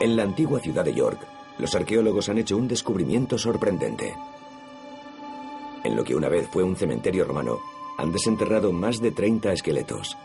En 0.00 0.16
la 0.16 0.22
antigua 0.22 0.60
ciudad 0.60 0.84
de 0.84 0.94
York, 0.94 1.18
los 1.58 1.74
arqueólogos 1.74 2.28
han 2.28 2.38
hecho 2.38 2.56
un 2.56 2.68
descubrimiento 2.68 3.36
sorprendente. 3.36 4.14
En 5.82 5.96
lo 5.96 6.04
que 6.04 6.14
una 6.14 6.28
vez 6.28 6.48
fue 6.52 6.62
un 6.62 6.76
cementerio 6.76 7.24
romano, 7.24 7.58
han 7.96 8.12
desenterrado 8.12 8.72
más 8.72 9.00
de 9.00 9.10
30 9.10 9.52
esqueletos. 9.52 10.16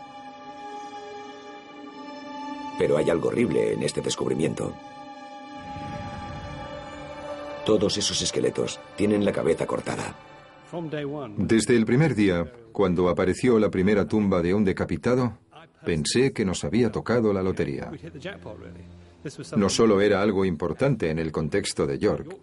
Pero 2.78 2.96
hay 2.96 3.10
algo 3.10 3.28
horrible 3.28 3.72
en 3.72 3.82
este 3.82 4.00
descubrimiento. 4.00 4.72
Todos 7.66 7.96
esos 7.96 8.20
esqueletos 8.22 8.78
tienen 8.96 9.24
la 9.24 9.32
cabeza 9.32 9.66
cortada. 9.66 10.14
Desde 11.36 11.76
el 11.76 11.84
primer 11.84 12.14
día, 12.14 12.44
cuando 12.72 13.08
apareció 13.08 13.58
la 13.58 13.70
primera 13.70 14.06
tumba 14.06 14.40
de 14.40 14.54
un 14.54 14.64
decapitado, 14.64 15.38
pensé 15.84 16.32
que 16.32 16.44
nos 16.44 16.62
había 16.64 16.92
tocado 16.92 17.32
la 17.32 17.42
lotería. 17.42 17.90
No 19.56 19.68
solo 19.68 20.00
era 20.00 20.20
algo 20.20 20.44
importante 20.44 21.10
en 21.10 21.18
el 21.18 21.32
contexto 21.32 21.86
de 21.86 21.98
York, 21.98 22.36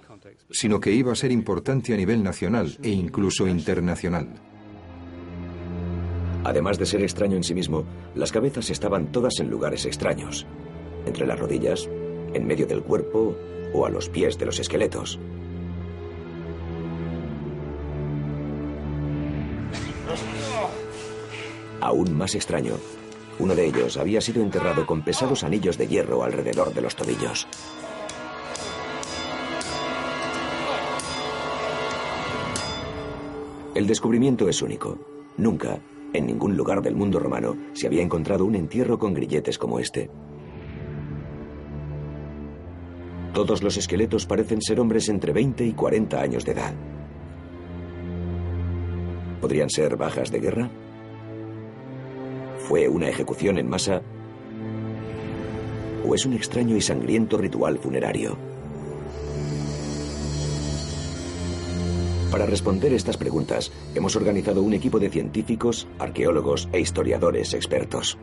sino 0.50 0.80
que 0.80 0.92
iba 0.92 1.12
a 1.12 1.16
ser 1.16 1.32
importante 1.32 1.94
a 1.94 1.98
nivel 1.98 2.24
nacional 2.24 2.78
e 2.82 2.90
incluso 2.90 3.48
internacional. 3.48 4.28
Además 6.44 6.80
de 6.80 6.88
ser 6.88 7.04
extraño 7.04 7.38
en 7.38 7.44
sí 7.44 7.54
mismo, 7.54 7.86
las 8.16 8.32
cabezas 8.32 8.70
estaban 8.72 9.12
todas 9.12 9.40
en 9.40 9.50
lugares 9.50 9.86
extraños. 9.86 10.48
Entre 11.06 11.28
las 11.28 11.40
rodillas, 11.40 11.88
en 12.34 12.48
medio 12.48 12.66
del 12.66 12.82
cuerpo 12.82 13.36
o 13.74 13.86
a 13.86 13.90
los 13.90 14.10
pies 14.10 14.38
de 14.38 14.46
los 14.48 14.60
esqueletos. 14.60 15.20
Aún 21.80 22.16
más 22.16 22.36
extraño, 22.36 22.76
uno 23.40 23.56
de 23.56 23.66
ellos 23.66 23.98
había 23.98 24.22
sido 24.22 24.42
enterrado 24.42 24.86
con 24.86 25.02
pesados 25.04 25.44
anillos 25.44 25.78
de 25.78 25.88
hierro 25.88 26.24
alrededor 26.24 26.74
de 26.74 26.82
los 26.82 26.96
tobillos. 26.96 27.48
El 33.74 33.88
descubrimiento 33.88 34.50
es 34.50 34.62
único. 34.62 35.00
Nunca, 35.38 35.80
en 36.14 36.26
ningún 36.26 36.58
lugar 36.58 36.82
del 36.82 36.96
mundo 36.96 37.20
romano, 37.20 37.56
se 37.74 37.88
había 37.88 38.04
encontrado 38.04 38.46
un 38.46 38.56
entierro 38.56 39.00
con 39.00 39.14
grilletes 39.14 39.58
como 39.58 39.80
este. 39.80 40.10
Todos 43.34 43.64
los 43.64 43.78
esqueletos 43.78 44.26
parecen 44.26 44.62
ser 44.62 44.82
hombres 44.82 45.08
entre 45.08 45.32
20 45.32 45.66
y 45.66 45.72
40 45.72 46.22
años 46.22 46.44
de 46.44 46.52
edad. 46.52 46.74
¿Podrían 49.40 49.70
ser 49.70 49.96
bajas 49.96 50.32
de 50.32 50.40
guerra? 50.42 50.70
¿Fue 52.72 52.88
una 52.88 53.10
ejecución 53.10 53.58
en 53.58 53.68
masa? 53.68 54.02
¿O 56.08 56.16
es 56.16 56.26
un 56.26 56.32
extraño 56.32 56.78
y 56.78 56.80
sangriento 56.80 57.36
ritual 57.38 57.78
funerario? 57.78 58.38
Para 62.32 62.46
responder 62.46 62.94
estas 62.94 63.18
preguntas, 63.18 63.74
hemos 63.94 64.16
organizado 64.16 64.64
un 64.64 64.74
equipo 64.74 65.00
de 65.00 65.10
científicos, 65.10 65.86
arqueólogos 66.00 66.70
e 66.72 66.80
historiadores 66.80 67.54
expertos. 67.54 68.18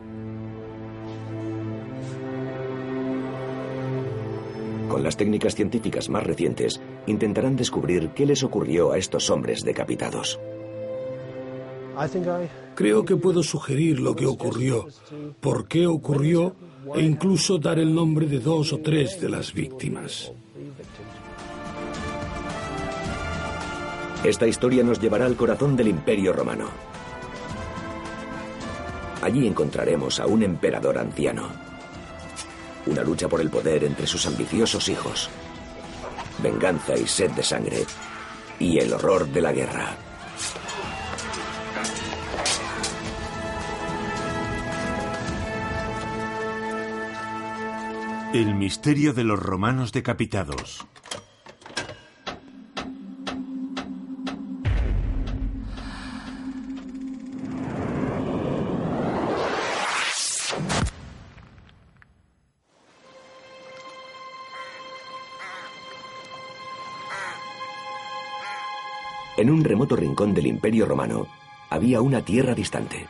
Con 4.89 5.03
las 5.03 5.15
técnicas 5.15 5.53
científicas 5.53 6.09
más 6.09 6.23
recientes, 6.23 6.81
intentarán 7.05 7.55
descubrir 7.55 8.09
qué 8.15 8.25
les 8.25 8.41
ocurrió 8.41 8.93
a 8.93 8.97
estos 8.97 9.29
hombres 9.29 9.63
decapitados. 9.63 10.39
Creo 12.75 13.03
que 13.03 13.15
puedo 13.17 13.43
sugerir 13.43 13.99
lo 13.99 14.15
que 14.15 14.25
ocurrió, 14.25 14.87
por 15.41 15.67
qué 15.67 15.85
ocurrió 15.85 16.55
e 16.95 17.01
incluso 17.01 17.57
dar 17.57 17.77
el 17.77 17.93
nombre 17.93 18.25
de 18.25 18.39
dos 18.39 18.71
o 18.71 18.79
tres 18.79 19.19
de 19.19 19.29
las 19.29 19.53
víctimas. 19.53 20.31
Esta 24.23 24.47
historia 24.47 24.83
nos 24.83 24.99
llevará 24.99 25.25
al 25.25 25.35
corazón 25.35 25.75
del 25.75 25.89
Imperio 25.89 26.33
Romano. 26.33 26.69
Allí 29.21 29.45
encontraremos 29.45 30.19
a 30.19 30.25
un 30.25 30.43
emperador 30.43 30.97
anciano. 30.97 31.49
Una 32.85 33.03
lucha 33.03 33.27
por 33.27 33.41
el 33.41 33.49
poder 33.49 33.83
entre 33.83 34.07
sus 34.07 34.25
ambiciosos 34.25 34.87
hijos. 34.87 35.29
Venganza 36.41 36.97
y 36.97 37.05
sed 37.05 37.31
de 37.31 37.43
sangre. 37.43 37.85
Y 38.59 38.77
el 38.79 38.93
horror 38.93 39.27
de 39.27 39.41
la 39.41 39.51
guerra. 39.51 40.08
El 48.31 48.53
misterio 48.53 49.13
de 49.13 49.23
los 49.23 49.39
romanos 49.39 49.91
decapitados. 49.91 50.85
En 69.37 69.49
un 69.49 69.63
remoto 69.63 69.95
rincón 69.95 70.35
del 70.35 70.45
Imperio 70.45 70.85
Romano 70.85 71.25
había 71.71 71.99
una 72.01 72.23
tierra 72.23 72.53
distante. 72.53 73.07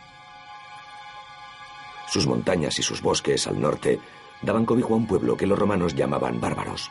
Sus 2.08 2.26
montañas 2.26 2.80
y 2.80 2.84
sus 2.84 3.02
bosques 3.02 3.48
al 3.48 3.60
norte 3.60 4.00
daban 4.42 4.66
cobijo 4.66 4.94
a 4.94 4.98
un 4.98 5.08
pueblo 5.08 5.38
que 5.38 5.48
los 5.48 5.58
romanos 5.58 5.96
llamaban 5.96 6.40
bárbaros. 6.40 6.90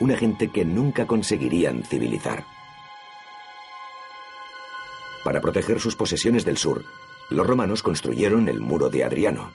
Una 0.00 0.16
gente 0.16 0.48
que 0.48 0.64
nunca 0.64 1.06
conseguirían 1.06 1.82
civilizar. 1.82 2.44
Para 5.24 5.40
proteger 5.40 5.80
sus 5.80 5.96
posesiones 5.96 6.44
del 6.44 6.56
sur, 6.56 6.84
los 7.30 7.46
romanos 7.46 7.82
construyeron 7.82 8.48
el 8.48 8.60
muro 8.60 8.88
de 8.88 9.04
Adriano. 9.04 9.50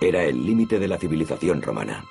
Era 0.00 0.24
el 0.24 0.44
límite 0.44 0.78
de 0.78 0.88
la 0.88 0.98
civilización 0.98 1.62
romana. 1.62 2.04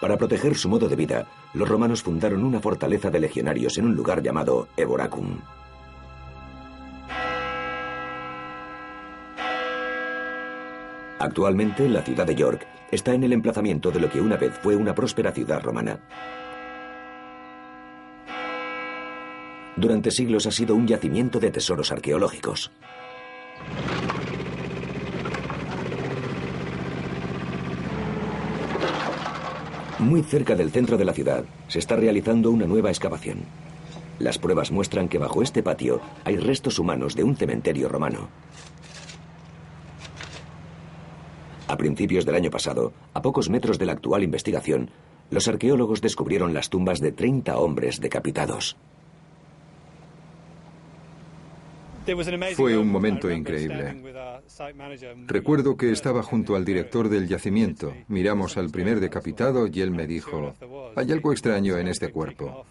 Para 0.00 0.16
proteger 0.16 0.56
su 0.56 0.68
modo 0.68 0.88
de 0.88 0.96
vida, 0.96 1.28
los 1.54 1.68
romanos 1.68 2.02
fundaron 2.02 2.42
una 2.42 2.60
fortaleza 2.60 3.10
de 3.10 3.20
legionarios 3.20 3.78
en 3.78 3.84
un 3.84 3.94
lugar 3.94 4.22
llamado 4.22 4.66
Eboracum. 4.76 5.38
Actualmente, 11.22 11.88
la 11.88 12.02
ciudad 12.02 12.26
de 12.26 12.34
York 12.34 12.66
está 12.90 13.14
en 13.14 13.22
el 13.22 13.32
emplazamiento 13.32 13.92
de 13.92 14.00
lo 14.00 14.10
que 14.10 14.20
una 14.20 14.36
vez 14.36 14.58
fue 14.60 14.74
una 14.74 14.92
próspera 14.92 15.30
ciudad 15.30 15.62
romana. 15.62 16.00
Durante 19.76 20.10
siglos 20.10 20.48
ha 20.48 20.50
sido 20.50 20.74
un 20.74 20.88
yacimiento 20.88 21.38
de 21.38 21.52
tesoros 21.52 21.92
arqueológicos. 21.92 22.72
Muy 30.00 30.24
cerca 30.24 30.56
del 30.56 30.72
centro 30.72 30.98
de 30.98 31.04
la 31.04 31.12
ciudad 31.12 31.44
se 31.68 31.78
está 31.78 31.94
realizando 31.94 32.50
una 32.50 32.66
nueva 32.66 32.90
excavación. 32.90 33.44
Las 34.18 34.38
pruebas 34.38 34.72
muestran 34.72 35.08
que 35.08 35.18
bajo 35.18 35.40
este 35.40 35.62
patio 35.62 36.00
hay 36.24 36.36
restos 36.36 36.80
humanos 36.80 37.14
de 37.14 37.22
un 37.22 37.36
cementerio 37.36 37.88
romano. 37.88 38.28
A 41.68 41.76
principios 41.76 42.24
del 42.24 42.34
año 42.34 42.50
pasado, 42.50 42.92
a 43.14 43.22
pocos 43.22 43.48
metros 43.48 43.78
de 43.78 43.86
la 43.86 43.92
actual 43.92 44.22
investigación, 44.22 44.90
los 45.30 45.48
arqueólogos 45.48 46.00
descubrieron 46.00 46.52
las 46.52 46.68
tumbas 46.68 47.00
de 47.00 47.12
30 47.12 47.56
hombres 47.58 48.00
decapitados. 48.00 48.76
Fue 52.56 52.76
un 52.76 52.88
momento 52.88 53.30
increíble. 53.30 54.02
Recuerdo 55.26 55.76
que 55.76 55.92
estaba 55.92 56.22
junto 56.22 56.56
al 56.56 56.64
director 56.64 57.08
del 57.08 57.28
yacimiento. 57.28 57.94
Miramos 58.08 58.56
al 58.56 58.70
primer 58.70 58.98
decapitado 58.98 59.68
y 59.68 59.80
él 59.80 59.92
me 59.92 60.06
dijo, 60.06 60.54
hay 60.96 61.12
algo 61.12 61.32
extraño 61.32 61.78
en 61.78 61.88
este 61.88 62.10
cuerpo. 62.10 62.66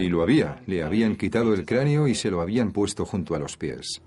Y 0.00 0.08
lo 0.08 0.22
había, 0.22 0.62
le 0.66 0.82
habían 0.82 1.16
quitado 1.16 1.52
el 1.52 1.66
cráneo 1.66 2.08
y 2.08 2.14
se 2.14 2.30
lo 2.30 2.40
habían 2.40 2.72
puesto 2.72 3.04
junto 3.04 3.34
a 3.34 3.38
los 3.38 3.56
pies. 3.56 4.00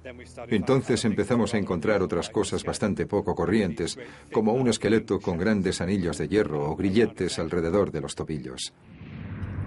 Entonces 0.47 1.05
empezamos 1.05 1.53
a 1.53 1.59
encontrar 1.59 2.01
otras 2.01 2.29
cosas 2.29 2.63
bastante 2.63 3.05
poco 3.05 3.35
corrientes, 3.35 3.99
como 4.31 4.53
un 4.53 4.67
esqueleto 4.67 5.19
con 5.19 5.37
grandes 5.37 5.81
anillos 5.81 6.17
de 6.17 6.27
hierro 6.27 6.69
o 6.69 6.75
grilletes 6.75 7.37
alrededor 7.37 7.91
de 7.91 8.01
los 8.01 8.15
tobillos. 8.15 8.73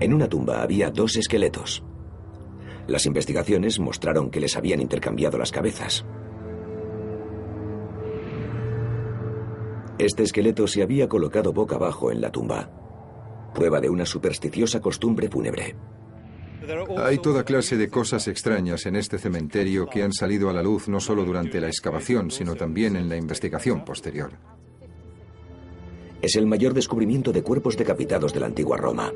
En 0.00 0.12
una 0.12 0.28
tumba 0.28 0.62
había 0.62 0.90
dos 0.90 1.16
esqueletos. 1.16 1.84
Las 2.88 3.06
investigaciones 3.06 3.78
mostraron 3.78 4.30
que 4.30 4.40
les 4.40 4.56
habían 4.56 4.80
intercambiado 4.80 5.38
las 5.38 5.52
cabezas. 5.52 6.04
Este 9.98 10.24
esqueleto 10.24 10.66
se 10.66 10.82
había 10.82 11.08
colocado 11.08 11.52
boca 11.52 11.76
abajo 11.76 12.10
en 12.10 12.20
la 12.20 12.30
tumba, 12.30 12.70
prueba 13.54 13.80
de 13.80 13.88
una 13.88 14.04
supersticiosa 14.04 14.80
costumbre 14.80 15.28
fúnebre. 15.28 15.74
Hay 16.98 17.18
toda 17.18 17.44
clase 17.44 17.76
de 17.76 17.88
cosas 17.88 18.26
extrañas 18.28 18.86
en 18.86 18.96
este 18.96 19.18
cementerio 19.18 19.86
que 19.86 20.02
han 20.02 20.12
salido 20.12 20.50
a 20.50 20.52
la 20.52 20.62
luz 20.62 20.88
no 20.88 21.00
solo 21.00 21.24
durante 21.24 21.60
la 21.60 21.68
excavación, 21.68 22.30
sino 22.30 22.54
también 22.54 22.96
en 22.96 23.08
la 23.08 23.16
investigación 23.16 23.84
posterior. 23.84 24.32
Es 26.22 26.36
el 26.36 26.46
mayor 26.46 26.74
descubrimiento 26.74 27.32
de 27.32 27.42
cuerpos 27.42 27.76
decapitados 27.76 28.32
de 28.32 28.40
la 28.40 28.46
antigua 28.46 28.76
Roma. 28.76 29.12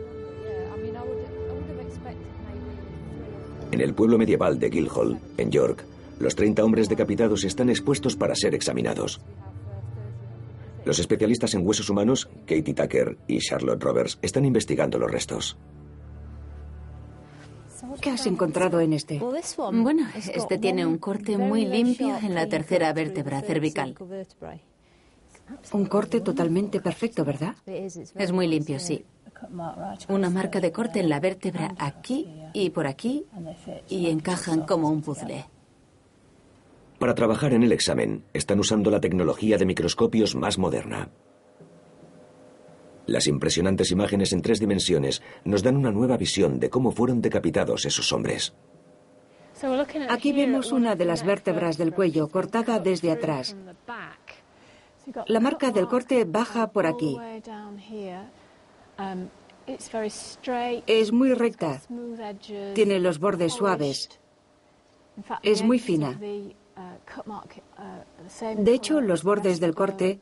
En 3.73 3.81
el 3.81 3.95
pueblo 3.95 4.19
medieval 4.19 4.59
de 4.59 4.69
Guildhall, 4.69 5.19
en 5.37 5.51
York, 5.51 5.85
los 6.19 6.35
30 6.35 6.63
hombres 6.65 6.89
decapitados 6.89 7.45
están 7.45 7.71
expuestos 7.71 8.17
para 8.17 8.35
ser 8.35 8.55
examinados. 8.55 9.21
Los 10.85 10.99
especialistas 10.99 11.55
en 11.55 11.67
huesos 11.67 11.89
humanos, 11.89 12.29
Katie 12.47 12.75
Tucker 12.75 13.17
y 13.27 13.39
Charlotte 13.39 13.83
Roberts, 13.83 14.19
están 14.23 14.45
investigando 14.45 14.99
los 14.99 15.11
restos. 15.11 15.57
¿Qué 18.01 18.11
has 18.11 18.27
encontrado 18.27 18.81
en 18.81 18.93
este? 18.93 19.19
Bueno, 19.19 20.09
este 20.15 20.59
tiene 20.59 20.87
un 20.87 20.99
corte 20.99 21.39
muy 21.39 21.67
limpio 21.67 22.17
en 22.17 22.35
la 22.35 22.49
tercera 22.49 22.93
vértebra 22.93 23.41
cervical. 23.43 23.97
Un 25.73 25.87
corte 25.87 26.21
totalmente 26.21 26.81
perfecto, 26.81 27.25
¿verdad? 27.25 27.57
Es 27.67 28.33
muy 28.33 28.47
limpio, 28.47 28.79
sí. 28.79 29.05
Una 30.09 30.31
marca 30.31 30.61
de 30.61 30.71
corte 30.71 31.01
en 31.01 31.09
la 31.09 31.19
vértebra 31.19 31.75
aquí 31.79 32.29
y 32.53 32.71
por 32.71 32.87
aquí 32.87 33.27
y 33.89 34.09
encajan 34.09 34.63
como 34.63 34.91
un 34.91 35.03
puzzle. 35.03 35.47
Para 36.99 37.15
trabajar 37.15 37.55
en 37.55 37.63
el 37.63 37.73
examen, 37.73 38.25
están 38.35 38.61
usando 38.61 38.91
la 38.91 39.01
tecnología 39.01 39.57
de 39.57 39.65
microscopios 39.65 40.35
más 40.37 40.59
moderna. 40.59 41.09
Las 43.11 43.27
impresionantes 43.27 43.91
imágenes 43.91 44.33
en 44.33 44.41
tres 44.41 44.61
dimensiones 44.61 45.21
nos 45.43 45.65
dan 45.65 45.77
una 45.77 45.91
nueva 45.91 46.17
visión 46.17 46.61
de 46.61 46.71
cómo 46.71 46.93
fueron 46.93 47.21
decapitados 47.21 47.85
esos 47.85 48.13
hombres. 48.13 48.55
Aquí 50.09 50.33
vemos 50.33 50.71
una 50.71 50.95
de 50.95 51.05
las 51.07 51.27
vértebras 51.27 51.77
del 51.77 51.93
cuello 51.93 52.29
cortada 52.29 52.79
desde 52.79 53.11
atrás. 53.11 53.57
La 55.27 55.41
marca 55.41 55.73
del 55.73 55.89
corte 55.89 56.25
baja 56.25 56.71
por 56.71 56.87
aquí. 56.87 57.19
Es 60.87 61.13
muy 61.13 61.35
recta. 61.35 61.83
Tiene 62.75 63.01
los 63.01 63.19
bordes 63.19 63.55
suaves. 63.55 64.09
Es 65.43 65.65
muy 65.65 65.81
fina. 65.81 66.17
De 68.57 68.73
hecho, 68.73 69.01
los 69.01 69.25
bordes 69.25 69.59
del 69.59 69.75
corte 69.75 70.21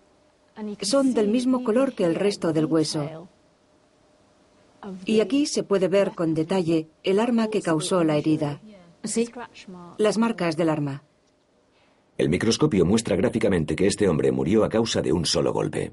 son 0.82 1.14
del 1.14 1.28
mismo 1.28 1.64
color 1.64 1.92
que 1.92 2.04
el 2.04 2.14
resto 2.14 2.52
del 2.52 2.66
hueso. 2.66 3.28
Y 5.04 5.20
aquí 5.20 5.46
se 5.46 5.62
puede 5.62 5.88
ver 5.88 6.12
con 6.14 6.34
detalle 6.34 6.88
el 7.02 7.18
arma 7.18 7.48
que 7.48 7.62
causó 7.62 8.04
la 8.04 8.16
herida. 8.16 8.60
Sí. 9.04 9.30
Las 9.98 10.18
marcas 10.18 10.56
del 10.56 10.68
arma. 10.68 11.02
El 12.16 12.28
microscopio 12.28 12.84
muestra 12.84 13.16
gráficamente 13.16 13.76
que 13.76 13.86
este 13.86 14.08
hombre 14.08 14.32
murió 14.32 14.64
a 14.64 14.68
causa 14.68 15.02
de 15.02 15.12
un 15.12 15.24
solo 15.24 15.52
golpe. 15.52 15.92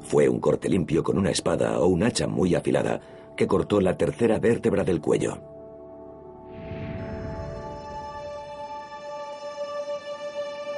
Fue 0.00 0.28
un 0.28 0.40
corte 0.40 0.68
limpio 0.68 1.02
con 1.02 1.16
una 1.16 1.30
espada 1.30 1.80
o 1.80 1.86
un 1.86 2.02
hacha 2.02 2.26
muy 2.26 2.54
afilada 2.54 3.00
que 3.36 3.46
cortó 3.46 3.80
la 3.80 3.96
tercera 3.96 4.38
vértebra 4.38 4.84
del 4.84 5.00
cuello. 5.00 5.51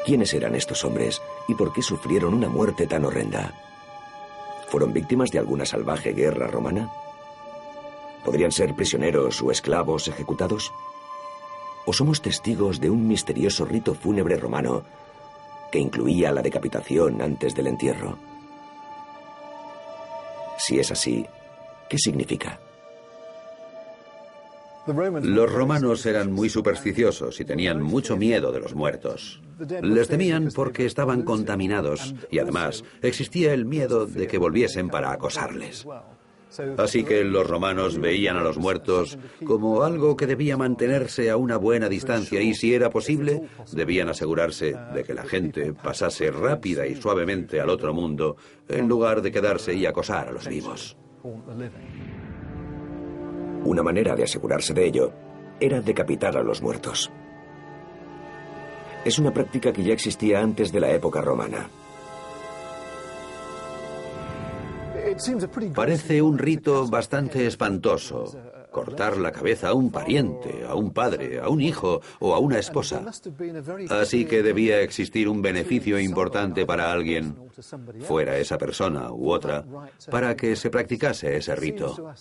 ¿Quiénes 0.04 0.34
eran 0.34 0.54
estos 0.54 0.84
hombres 0.84 1.22
y 1.48 1.54
por 1.54 1.72
qué 1.72 1.80
sufrieron 1.80 2.34
una 2.34 2.48
muerte 2.48 2.86
tan 2.86 3.06
horrenda? 3.06 3.54
¿Fueron 4.68 4.92
víctimas 4.92 5.30
de 5.30 5.38
alguna 5.38 5.64
salvaje 5.64 6.12
guerra 6.12 6.46
romana? 6.46 6.92
¿Podrían 8.22 8.52
ser 8.52 8.74
prisioneros 8.74 9.40
o 9.40 9.50
esclavos 9.50 10.08
ejecutados? 10.08 10.72
¿O 11.86 11.92
somos 11.92 12.20
testigos 12.20 12.80
de 12.80 12.90
un 12.90 13.08
misterioso 13.08 13.64
rito 13.64 13.94
fúnebre 13.94 14.36
romano 14.36 14.84
que 15.72 15.78
incluía 15.78 16.32
la 16.32 16.42
decapitación 16.42 17.22
antes 17.22 17.54
del 17.54 17.68
entierro? 17.68 18.18
Si 20.58 20.78
es 20.78 20.90
así, 20.90 21.26
¿qué 21.88 21.98
significa? 21.98 22.60
Los 24.86 25.52
romanos 25.52 26.04
eran 26.04 26.32
muy 26.32 26.48
supersticiosos 26.48 27.40
y 27.40 27.44
tenían 27.44 27.82
mucho 27.82 28.16
miedo 28.16 28.52
de 28.52 28.60
los 28.60 28.74
muertos. 28.74 29.40
Les 29.82 30.08
temían 30.08 30.50
porque 30.54 30.84
estaban 30.84 31.22
contaminados 31.22 32.14
y 32.30 32.38
además 32.38 32.84
existía 33.00 33.54
el 33.54 33.64
miedo 33.64 34.06
de 34.06 34.26
que 34.26 34.38
volviesen 34.38 34.90
para 34.90 35.12
acosarles. 35.12 35.86
Así 36.76 37.02
que 37.04 37.24
los 37.24 37.46
romanos 37.46 37.98
veían 37.98 38.36
a 38.36 38.42
los 38.42 38.58
muertos 38.58 39.18
como 39.44 39.82
algo 39.82 40.16
que 40.16 40.26
debía 40.26 40.56
mantenerse 40.56 41.30
a 41.30 41.36
una 41.36 41.56
buena 41.56 41.88
distancia 41.88 42.40
y 42.40 42.54
si 42.54 42.74
era 42.74 42.90
posible, 42.90 43.42
debían 43.72 44.08
asegurarse 44.08 44.76
de 44.94 45.02
que 45.02 45.14
la 45.14 45.24
gente 45.24 45.72
pasase 45.72 46.30
rápida 46.30 46.86
y 46.86 46.94
suavemente 46.94 47.60
al 47.60 47.70
otro 47.70 47.92
mundo 47.92 48.36
en 48.68 48.88
lugar 48.88 49.22
de 49.22 49.32
quedarse 49.32 49.74
y 49.74 49.86
acosar 49.86 50.28
a 50.28 50.32
los 50.32 50.46
vivos. 50.46 50.96
Una 53.64 53.82
manera 53.82 54.14
de 54.14 54.24
asegurarse 54.24 54.74
de 54.74 54.86
ello 54.86 55.12
era 55.58 55.80
decapitar 55.80 56.36
a 56.36 56.42
los 56.42 56.60
muertos. 56.60 57.10
Es 59.04 59.18
una 59.18 59.32
práctica 59.32 59.72
que 59.72 59.82
ya 59.82 59.92
existía 59.92 60.40
antes 60.40 60.70
de 60.72 60.80
la 60.80 60.90
época 60.90 61.20
romana. 61.20 61.68
Parece 65.74 66.22
un 66.22 66.38
rito 66.38 66.86
bastante 66.88 67.46
espantoso. 67.46 68.24
Cortar 68.74 69.18
la 69.18 69.30
cabeza 69.30 69.68
a 69.68 69.72
un 69.72 69.92
pariente, 69.92 70.64
a 70.66 70.74
un 70.74 70.90
padre, 70.90 71.38
a 71.38 71.48
un 71.48 71.60
hijo 71.60 72.00
o 72.18 72.34
a 72.34 72.40
una 72.40 72.58
esposa. 72.58 73.04
Así 73.88 74.24
que 74.24 74.42
debía 74.42 74.80
existir 74.80 75.28
un 75.28 75.40
beneficio 75.40 75.96
importante 76.00 76.66
para 76.66 76.90
alguien, 76.90 77.36
fuera 78.00 78.36
esa 78.36 78.58
persona 78.58 79.12
u 79.12 79.30
otra, 79.30 79.64
para 80.10 80.34
que 80.34 80.56
se 80.56 80.70
practicase 80.70 81.36
ese 81.36 81.54
rito. 81.54 82.12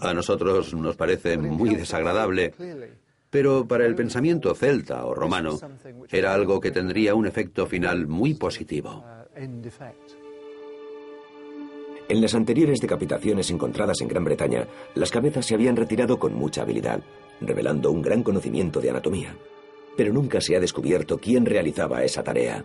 A 0.00 0.12
nosotros 0.12 0.74
nos 0.74 0.96
parece 0.96 1.38
muy 1.38 1.76
desagradable, 1.76 2.52
pero 3.30 3.64
para 3.64 3.86
el 3.86 3.94
pensamiento 3.94 4.52
celta 4.56 5.06
o 5.06 5.14
romano 5.14 5.56
era 6.10 6.34
algo 6.34 6.58
que 6.58 6.72
tendría 6.72 7.14
un 7.14 7.28
efecto 7.28 7.66
final 7.66 8.08
muy 8.08 8.34
positivo. 8.34 9.04
En 12.12 12.20
las 12.20 12.34
anteriores 12.34 12.78
decapitaciones 12.78 13.50
encontradas 13.50 14.02
en 14.02 14.08
Gran 14.08 14.22
Bretaña, 14.22 14.68
las 14.94 15.10
cabezas 15.10 15.46
se 15.46 15.54
habían 15.54 15.76
retirado 15.76 16.18
con 16.18 16.34
mucha 16.34 16.60
habilidad, 16.60 17.00
revelando 17.40 17.90
un 17.90 18.02
gran 18.02 18.22
conocimiento 18.22 18.82
de 18.82 18.90
anatomía. 18.90 19.34
Pero 19.96 20.12
nunca 20.12 20.38
se 20.42 20.54
ha 20.54 20.60
descubierto 20.60 21.16
quién 21.16 21.46
realizaba 21.46 22.04
esa 22.04 22.22
tarea. 22.22 22.62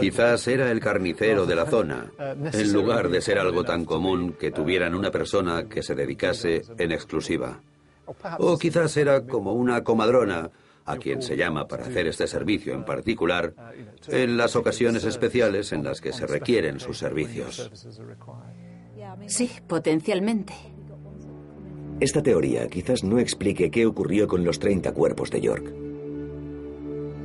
Quizás 0.00 0.48
era 0.48 0.68
el 0.68 0.80
carnicero 0.80 1.46
de 1.46 1.54
la 1.54 1.66
zona, 1.66 2.10
en 2.18 2.72
lugar 2.72 3.08
de 3.08 3.20
ser 3.20 3.38
algo 3.38 3.62
tan 3.62 3.84
común 3.84 4.32
que 4.32 4.50
tuvieran 4.50 4.96
una 4.96 5.12
persona 5.12 5.68
que 5.68 5.84
se 5.84 5.94
dedicase 5.94 6.62
en 6.76 6.90
exclusiva. 6.90 7.60
O 8.40 8.58
quizás 8.58 8.96
era 8.96 9.24
como 9.24 9.52
una 9.52 9.84
comadrona 9.84 10.50
a 10.84 10.96
quien 10.96 11.22
se 11.22 11.36
llama 11.36 11.66
para 11.66 11.84
hacer 11.84 12.06
este 12.06 12.26
servicio 12.26 12.74
en 12.74 12.84
particular 12.84 13.54
en 14.08 14.36
las 14.36 14.56
ocasiones 14.56 15.04
especiales 15.04 15.72
en 15.72 15.84
las 15.84 16.00
que 16.00 16.12
se 16.12 16.26
requieren 16.26 16.80
sus 16.80 16.98
servicios. 16.98 17.70
Sí, 19.26 19.50
potencialmente. 19.66 20.52
Esta 22.00 22.22
teoría 22.22 22.66
quizás 22.68 23.04
no 23.04 23.18
explique 23.18 23.70
qué 23.70 23.86
ocurrió 23.86 24.26
con 24.26 24.44
los 24.44 24.58
30 24.58 24.92
cuerpos 24.92 25.30
de 25.30 25.40
York. 25.40 25.70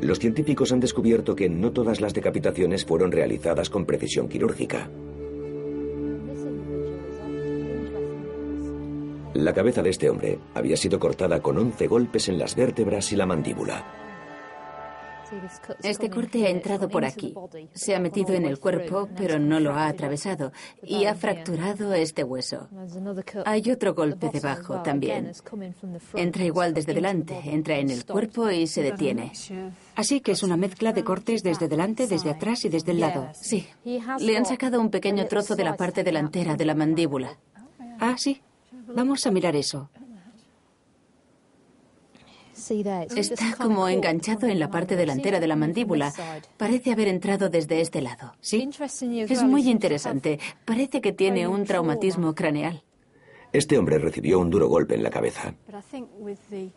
Los 0.01 0.19
científicos 0.19 0.71
han 0.71 0.81
descubierto 0.81 1.35
que 1.35 1.49
no 1.49 1.71
todas 1.71 2.01
las 2.01 2.13
decapitaciones 2.13 2.85
fueron 2.85 3.11
realizadas 3.11 3.69
con 3.69 3.85
precisión 3.85 4.27
quirúrgica. 4.27 4.89
La 9.35 9.53
cabeza 9.53 9.83
de 9.83 9.89
este 9.89 10.09
hombre 10.09 10.39
había 10.53 10.77
sido 10.77 10.97
cortada 10.97 11.41
con 11.41 11.57
11 11.57 11.87
golpes 11.87 12.29
en 12.29 12.39
las 12.39 12.55
vértebras 12.55 13.11
y 13.11 13.17
la 13.17 13.25
mandíbula. 13.25 13.83
Este 15.83 16.09
corte 16.09 16.45
ha 16.45 16.49
entrado 16.49 16.87
por 16.87 17.03
aquí. 17.03 17.33
Se 17.73 17.95
ha 17.95 17.99
metido 17.99 18.33
en 18.33 18.45
el 18.45 18.59
cuerpo, 18.59 19.09
pero 19.17 19.37
no 19.37 19.59
lo 19.59 19.73
ha 19.73 19.87
atravesado 19.87 20.53
y 20.81 21.03
ha 21.03 21.15
fracturado 21.15 21.93
este 21.93 22.23
hueso. 22.23 22.69
Hay 23.43 23.69
otro 23.71 23.93
golpe 23.93 24.29
debajo 24.31 24.81
también. 24.83 25.33
Entra 26.13 26.45
igual 26.45 26.73
desde 26.73 26.93
delante, 26.93 27.37
entra 27.43 27.75
en 27.77 27.89
el 27.89 28.05
cuerpo 28.05 28.49
y 28.49 28.67
se 28.67 28.83
detiene. 28.83 29.33
Así 29.95 30.21
que 30.21 30.31
es 30.31 30.43
una 30.43 30.55
mezcla 30.55 30.93
de 30.93 31.03
cortes 31.03 31.43
desde 31.43 31.67
delante, 31.67 32.07
desde 32.07 32.29
atrás 32.29 32.63
y 32.63 32.69
desde 32.69 32.93
el 32.93 33.01
lado. 33.01 33.27
Sí. 33.33 33.67
Le 33.83 34.37
han 34.37 34.45
sacado 34.45 34.79
un 34.79 34.91
pequeño 34.91 35.25
trozo 35.25 35.57
de 35.57 35.65
la 35.65 35.75
parte 35.75 36.05
delantera 36.05 36.55
de 36.55 36.63
la 36.63 36.75
mandíbula. 36.75 37.37
Ah, 37.99 38.15
sí. 38.17 38.41
Vamos 38.87 39.25
a 39.25 39.31
mirar 39.31 39.55
eso. 39.55 39.89
Está 43.15 43.55
como 43.57 43.87
enganchado 43.87 44.47
en 44.47 44.59
la 44.59 44.71
parte 44.71 44.95
delantera 44.95 45.39
de 45.39 45.47
la 45.47 45.55
mandíbula. 45.55 46.13
Parece 46.57 46.91
haber 46.91 47.07
entrado 47.07 47.49
desde 47.49 47.81
este 47.81 48.01
lado. 48.01 48.33
Sí. 48.39 48.69
Es 49.29 49.43
muy 49.43 49.69
interesante. 49.69 50.39
Parece 50.63 51.01
que 51.01 51.11
tiene 51.11 51.47
un 51.47 51.65
traumatismo 51.65 52.33
craneal. 52.33 52.83
Este 53.51 53.77
hombre 53.77 53.99
recibió 53.99 54.39
un 54.39 54.49
duro 54.49 54.67
golpe 54.67 54.95
en 54.95 55.03
la 55.03 55.09
cabeza. 55.09 55.55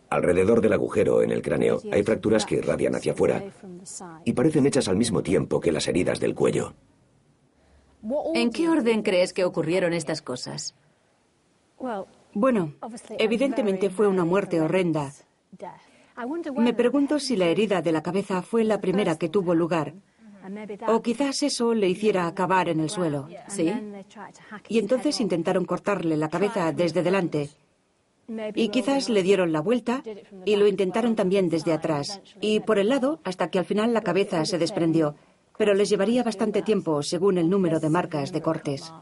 Alrededor 0.09 0.61
del 0.61 0.73
agujero 0.73 1.21
en 1.21 1.31
el 1.31 1.41
cráneo 1.41 1.81
hay 1.91 2.03
fracturas 2.03 2.45
que 2.45 2.55
irradian 2.55 2.95
hacia 2.95 3.11
afuera 3.11 3.43
y 4.23 4.33
parecen 4.33 4.65
hechas 4.65 4.87
al 4.87 4.95
mismo 4.95 5.21
tiempo 5.21 5.59
que 5.59 5.71
las 5.71 5.87
heridas 5.87 6.19
del 6.19 6.35
cuello. 6.35 6.73
¿En 8.33 8.51
qué 8.51 8.69
orden 8.69 9.01
crees 9.01 9.33
que 9.33 9.43
ocurrieron 9.43 9.91
estas 9.91 10.21
cosas? 10.21 10.75
Bueno, 12.33 12.73
evidentemente 13.17 13.89
fue 13.89 14.07
una 14.07 14.25
muerte 14.25 14.61
horrenda. 14.61 15.11
Me 16.55 16.73
pregunto 16.73 17.19
si 17.19 17.35
la 17.35 17.45
herida 17.45 17.81
de 17.81 17.91
la 17.91 18.03
cabeza 18.03 18.41
fue 18.41 18.63
la 18.63 18.81
primera 18.81 19.17
que 19.17 19.29
tuvo 19.29 19.55
lugar. 19.55 19.93
O 20.87 21.01
quizás 21.01 21.43
eso 21.43 21.73
le 21.73 21.89
hiciera 21.89 22.27
acabar 22.27 22.69
en 22.69 22.79
el 22.79 22.89
suelo. 22.89 23.27
¿Sí? 23.47 23.71
Y 24.67 24.79
entonces 24.79 25.19
intentaron 25.19 25.65
cortarle 25.65 26.17
la 26.17 26.29
cabeza 26.29 26.71
desde 26.71 27.03
delante. 27.03 27.49
Y 28.55 28.69
quizás 28.69 29.09
le 29.09 29.23
dieron 29.23 29.51
la 29.51 29.61
vuelta 29.61 30.03
y 30.45 30.55
lo 30.55 30.67
intentaron 30.67 31.15
también 31.15 31.49
desde 31.49 31.73
atrás. 31.73 32.21
Y 32.39 32.59
por 32.59 32.79
el 32.79 32.89
lado 32.89 33.19
hasta 33.23 33.49
que 33.49 33.59
al 33.59 33.65
final 33.65 33.93
la 33.93 34.01
cabeza 34.01 34.45
se 34.45 34.57
desprendió. 34.57 35.15
Pero 35.57 35.73
les 35.73 35.89
llevaría 35.89 36.23
bastante 36.23 36.61
tiempo 36.61 37.01
según 37.03 37.37
el 37.37 37.49
número 37.49 37.79
de 37.79 37.89
marcas 37.89 38.31
de 38.31 38.41
cortes. 38.41 38.93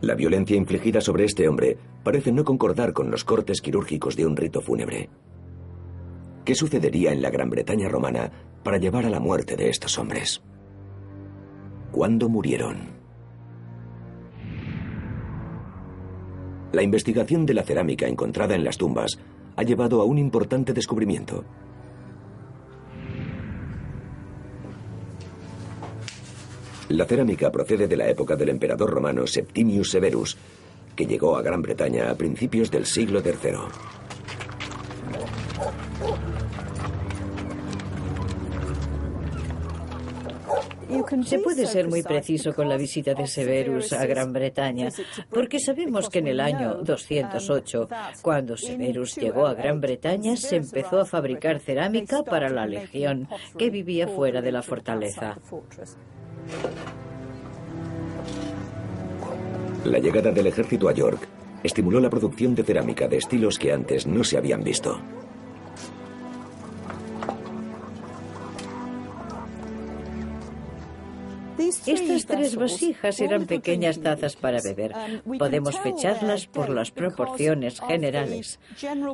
La 0.00 0.14
violencia 0.14 0.56
infligida 0.56 1.00
sobre 1.00 1.24
este 1.24 1.46
hombre 1.46 1.76
parece 2.02 2.32
no 2.32 2.44
concordar 2.44 2.92
con 2.92 3.10
los 3.10 3.24
cortes 3.24 3.60
quirúrgicos 3.60 4.16
de 4.16 4.26
un 4.26 4.36
rito 4.36 4.62
fúnebre. 4.62 5.10
¿Qué 6.44 6.54
sucedería 6.54 7.12
en 7.12 7.20
la 7.20 7.30
Gran 7.30 7.50
Bretaña 7.50 7.88
romana 7.88 8.30
para 8.62 8.78
llevar 8.78 9.04
a 9.04 9.10
la 9.10 9.20
muerte 9.20 9.56
de 9.56 9.68
estos 9.68 9.98
hombres? 9.98 10.42
¿Cuándo 11.92 12.28
murieron? 12.28 13.00
La 16.72 16.82
investigación 16.82 17.44
de 17.44 17.54
la 17.54 17.64
cerámica 17.64 18.06
encontrada 18.06 18.54
en 18.54 18.64
las 18.64 18.78
tumbas 18.78 19.18
ha 19.56 19.62
llevado 19.64 20.00
a 20.00 20.04
un 20.04 20.16
importante 20.18 20.72
descubrimiento. 20.72 21.44
La 26.90 27.04
cerámica 27.04 27.52
procede 27.52 27.86
de 27.86 27.96
la 27.96 28.08
época 28.08 28.34
del 28.34 28.48
emperador 28.48 28.90
romano 28.90 29.24
Septimius 29.24 29.90
Severus, 29.90 30.36
que 30.96 31.06
llegó 31.06 31.36
a 31.36 31.42
Gran 31.42 31.62
Bretaña 31.62 32.10
a 32.10 32.16
principios 32.16 32.68
del 32.68 32.84
siglo 32.84 33.22
III. 33.24 34.00
Se 41.24 41.38
puede 41.38 41.66
ser 41.66 41.88
muy 41.88 42.02
preciso 42.02 42.52
con 42.52 42.68
la 42.68 42.76
visita 42.76 43.14
de 43.14 43.28
Severus 43.28 43.92
a 43.92 44.04
Gran 44.06 44.32
Bretaña, 44.32 44.88
porque 45.30 45.60
sabemos 45.60 46.08
que 46.08 46.18
en 46.18 46.26
el 46.26 46.40
año 46.40 46.82
208, 46.82 47.88
cuando 48.20 48.56
Severus 48.56 49.14
llegó 49.14 49.46
a 49.46 49.54
Gran 49.54 49.80
Bretaña, 49.80 50.36
se 50.36 50.56
empezó 50.56 50.98
a 50.98 51.06
fabricar 51.06 51.60
cerámica 51.60 52.24
para 52.24 52.48
la 52.48 52.66
legión 52.66 53.28
que 53.56 53.70
vivía 53.70 54.08
fuera 54.08 54.42
de 54.42 54.50
la 54.50 54.62
fortaleza. 54.62 55.38
La 59.84 59.98
llegada 59.98 60.30
del 60.30 60.46
ejército 60.46 60.88
a 60.88 60.92
York 60.92 61.26
estimuló 61.62 62.00
la 62.00 62.10
producción 62.10 62.54
de 62.54 62.62
cerámica 62.62 63.08
de 63.08 63.16
estilos 63.16 63.58
que 63.58 63.72
antes 63.72 64.06
no 64.06 64.24
se 64.24 64.36
habían 64.36 64.62
visto. 64.62 65.00
Estas 71.90 72.26
tres 72.26 72.56
vasijas 72.56 73.20
eran 73.20 73.46
pequeñas 73.46 74.00
tazas 74.00 74.36
para 74.36 74.60
beber. 74.62 74.92
Podemos 75.38 75.78
fecharlas 75.80 76.46
por 76.46 76.70
las 76.70 76.90
proporciones 76.90 77.80
generales. 77.80 78.60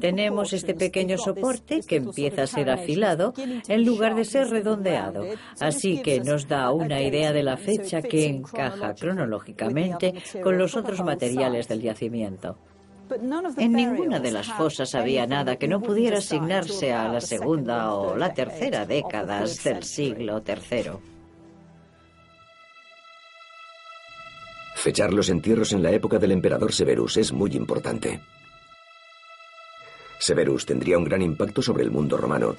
Tenemos 0.00 0.52
este 0.52 0.74
pequeño 0.74 1.16
soporte 1.16 1.80
que 1.80 1.96
empieza 1.96 2.42
a 2.42 2.46
ser 2.46 2.70
afilado 2.70 3.32
en 3.68 3.84
lugar 3.84 4.14
de 4.14 4.24
ser 4.24 4.48
redondeado, 4.50 5.24
así 5.60 6.02
que 6.02 6.20
nos 6.20 6.48
da 6.48 6.70
una 6.70 7.00
idea 7.00 7.32
de 7.32 7.42
la 7.42 7.56
fecha 7.56 8.02
que 8.02 8.26
encaja 8.26 8.94
cronológicamente 8.94 10.14
con 10.42 10.58
los 10.58 10.76
otros 10.76 11.00
materiales 11.02 11.68
del 11.68 11.80
yacimiento. 11.80 12.58
En 13.56 13.72
ninguna 13.72 14.18
de 14.18 14.32
las 14.32 14.48
fosas 14.48 14.94
había 14.94 15.26
nada 15.26 15.56
que 15.56 15.68
no 15.68 15.80
pudiera 15.80 16.18
asignarse 16.18 16.92
a 16.92 17.08
la 17.08 17.20
segunda 17.20 17.94
o 17.94 18.16
la 18.16 18.34
tercera 18.34 18.84
décadas 18.84 19.62
del 19.62 19.84
siglo 19.84 20.42
III. 20.44 21.15
Fechar 24.86 25.12
los 25.12 25.30
entierros 25.30 25.72
en 25.72 25.82
la 25.82 25.90
época 25.90 26.16
del 26.20 26.30
emperador 26.30 26.72
Severus 26.72 27.16
es 27.16 27.32
muy 27.32 27.50
importante. 27.56 28.20
Severus 30.20 30.64
tendría 30.64 30.96
un 30.96 31.02
gran 31.02 31.22
impacto 31.22 31.60
sobre 31.60 31.82
el 31.82 31.90
mundo 31.90 32.16
romano, 32.16 32.54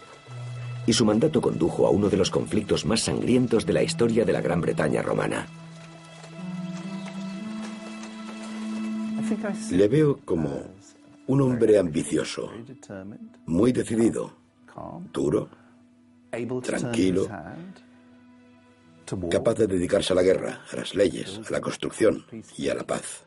y 0.86 0.92
su 0.92 1.06
mandato 1.06 1.40
condujo 1.40 1.88
a 1.88 1.90
uno 1.90 2.10
de 2.10 2.18
los 2.18 2.30
conflictos 2.30 2.86
más 2.86 3.00
sangrientos 3.00 3.66
de 3.66 3.72
la 3.72 3.82
historia 3.82 4.26
de 4.26 4.34
la 4.34 4.42
Gran 4.42 4.60
Bretaña 4.60 5.02
romana. 5.02 5.48
Le 9.72 9.88
veo 9.88 10.20
como 10.26 10.64
un 11.28 11.42
hombre 11.42 11.80
ambicioso, 11.80 12.52
muy 13.46 13.72
decidido, 13.72 14.34
duro, 15.14 15.48
tranquilo 16.62 17.26
capaz 19.30 19.56
de 19.56 19.68
dedicarse 19.68 20.14
a 20.14 20.16
la 20.16 20.24
guerra, 20.24 20.62
a 20.72 20.76
las 20.76 20.96
leyes, 20.96 21.40
a 21.48 21.52
la 21.52 21.62
construcción 21.62 22.26
y 22.58 22.70
a 22.70 22.76
la 22.76 22.84
paz. 22.84 23.26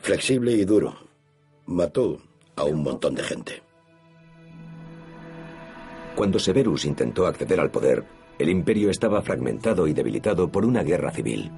Flexible 0.00 0.52
y 0.52 0.64
duro, 0.64 0.94
mató 1.66 2.18
a 2.56 2.64
un 2.64 2.82
montón 2.82 3.14
de 3.14 3.22
gente. 3.22 3.62
Cuando 6.14 6.38
Severus 6.38 6.84
intentó 6.84 7.26
acceder 7.26 7.58
al 7.60 7.70
poder, 7.70 8.04
el 8.38 8.48
imperio 8.48 8.90
estaba 8.90 9.20
fragmentado 9.22 9.86
y 9.86 9.92
debilitado 9.92 10.50
por 10.50 10.64
una 10.64 10.82
guerra 10.82 11.10
civil. 11.10 11.50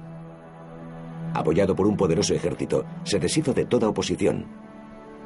Apoyado 1.33 1.75
por 1.75 1.87
un 1.87 1.95
poderoso 1.95 2.33
ejército, 2.33 2.83
se 3.03 3.19
deshizo 3.19 3.53
de 3.53 3.65
toda 3.65 3.89
oposición 3.89 4.45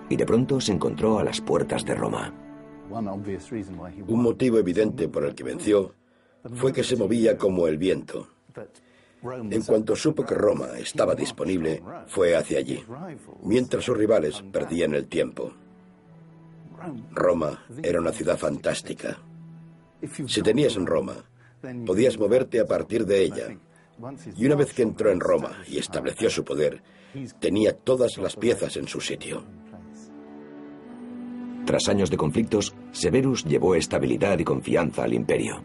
y 0.09 0.17
de 0.17 0.25
pronto 0.25 0.59
se 0.59 0.73
encontró 0.73 1.19
a 1.19 1.23
las 1.23 1.39
puertas 1.39 1.85
de 1.85 1.95
Roma. 1.95 2.33
Un 4.07 4.21
motivo 4.21 4.57
evidente 4.57 5.07
por 5.07 5.23
el 5.23 5.33
que 5.33 5.43
venció 5.43 5.93
fue 6.55 6.73
que 6.73 6.83
se 6.83 6.95
movía 6.95 7.37
como 7.37 7.67
el 7.67 7.77
viento. 7.77 8.27
En 9.23 9.61
cuanto 9.61 9.95
supo 9.95 10.25
que 10.25 10.33
Roma 10.33 10.79
estaba 10.79 11.13
disponible, 11.13 11.81
fue 12.07 12.35
hacia 12.35 12.57
allí, 12.57 12.83
mientras 13.43 13.85
sus 13.85 13.95
rivales 13.95 14.43
perdían 14.51 14.95
el 14.95 15.07
tiempo. 15.07 15.53
Roma 17.11 17.63
era 17.83 17.99
una 17.99 18.11
ciudad 18.11 18.37
fantástica. 18.37 19.19
Si 20.27 20.41
tenías 20.41 20.75
en 20.75 20.87
Roma, 20.87 21.23
podías 21.85 22.17
moverte 22.17 22.59
a 22.59 22.65
partir 22.65 23.05
de 23.05 23.23
ella. 23.23 23.57
Y 24.35 24.45
una 24.47 24.55
vez 24.55 24.73
que 24.73 24.81
entró 24.81 25.11
en 25.11 25.19
Roma 25.19 25.61
y 25.67 25.77
estableció 25.77 26.29
su 26.31 26.43
poder, 26.43 26.81
tenía 27.39 27.73
todas 27.73 28.17
las 28.17 28.35
piezas 28.35 28.75
en 28.77 28.87
su 28.87 28.99
sitio. 28.99 29.43
Tras 31.65 31.87
años 31.89 32.09
de 32.09 32.17
conflictos, 32.17 32.73
Severus 32.91 33.45
llevó 33.45 33.75
estabilidad 33.75 34.39
y 34.39 34.43
confianza 34.43 35.03
al 35.03 35.13
imperio. 35.13 35.63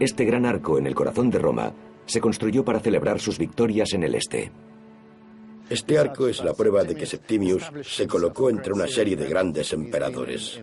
Este 0.00 0.24
gran 0.24 0.44
arco 0.44 0.78
en 0.78 0.86
el 0.86 0.94
corazón 0.94 1.30
de 1.30 1.38
Roma 1.38 1.72
se 2.04 2.20
construyó 2.20 2.64
para 2.64 2.80
celebrar 2.80 3.20
sus 3.20 3.38
victorias 3.38 3.92
en 3.92 4.02
el 4.02 4.16
este. 4.16 4.50
Este 5.70 5.98
arco 5.98 6.28
es 6.28 6.44
la 6.44 6.52
prueba 6.52 6.84
de 6.84 6.94
que 6.94 7.06
Septimius 7.06 7.70
se 7.82 8.06
colocó 8.06 8.50
entre 8.50 8.72
una 8.72 8.86
serie 8.86 9.16
de 9.16 9.26
grandes 9.26 9.72
emperadores. 9.72 10.60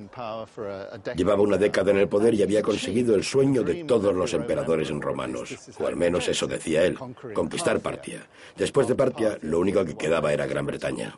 Llevaba 1.15 1.41
una 1.41 1.57
década 1.57 1.91
en 1.91 1.97
el 1.97 2.07
poder 2.07 2.35
y 2.35 2.43
había 2.43 2.61
conseguido 2.61 3.15
el 3.15 3.23
sueño 3.23 3.63
de 3.63 3.85
todos 3.85 4.13
los 4.13 4.33
emperadores 4.33 4.89
romanos, 4.89 5.55
o 5.79 5.87
al 5.87 5.95
menos 5.95 6.27
eso 6.27 6.45
decía 6.45 6.83
él, 6.83 6.97
conquistar 7.33 7.79
Partia. 7.79 8.27
Después 8.55 8.87
de 8.87 8.95
Partia, 8.95 9.39
lo 9.41 9.59
único 9.59 9.83
que 9.83 9.97
quedaba 9.97 10.33
era 10.33 10.45
Gran 10.45 10.67
Bretaña. 10.67 11.17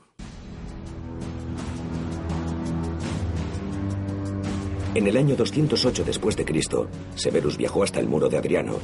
En 4.95 5.07
el 5.07 5.17
año 5.17 5.35
208 5.35 6.03
después 6.05 6.37
de 6.37 6.45
Cristo, 6.45 6.87
Severus 7.15 7.57
viajó 7.57 7.81
hasta 7.81 7.99
el 7.99 8.07
muro 8.07 8.29
de 8.29 8.37
Adriano, 8.37 8.75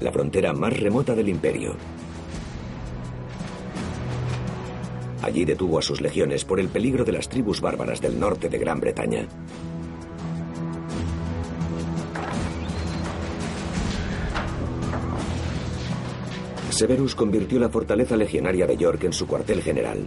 la 0.00 0.10
frontera 0.10 0.54
más 0.54 0.74
remota 0.74 1.14
del 1.14 1.28
imperio. 1.28 1.76
Allí 5.20 5.44
detuvo 5.44 5.78
a 5.78 5.82
sus 5.82 6.00
legiones 6.00 6.46
por 6.46 6.58
el 6.58 6.68
peligro 6.68 7.04
de 7.04 7.12
las 7.12 7.28
tribus 7.28 7.60
bárbaras 7.60 8.00
del 8.00 8.18
norte 8.18 8.48
de 8.48 8.56
Gran 8.56 8.80
Bretaña. 8.80 9.28
Severus 16.70 17.14
convirtió 17.14 17.58
la 17.58 17.68
fortaleza 17.68 18.16
legionaria 18.16 18.66
de 18.66 18.78
York 18.78 19.04
en 19.04 19.12
su 19.12 19.26
cuartel 19.26 19.60
general. 19.60 20.06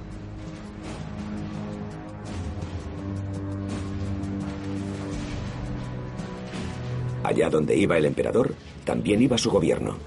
Allá 7.24 7.50
donde 7.50 7.76
iba 7.76 7.98
el 7.98 8.06
emperador, 8.06 8.54
también 8.84 9.22
iba 9.22 9.38
su 9.38 9.52
gobierno. 9.52 9.98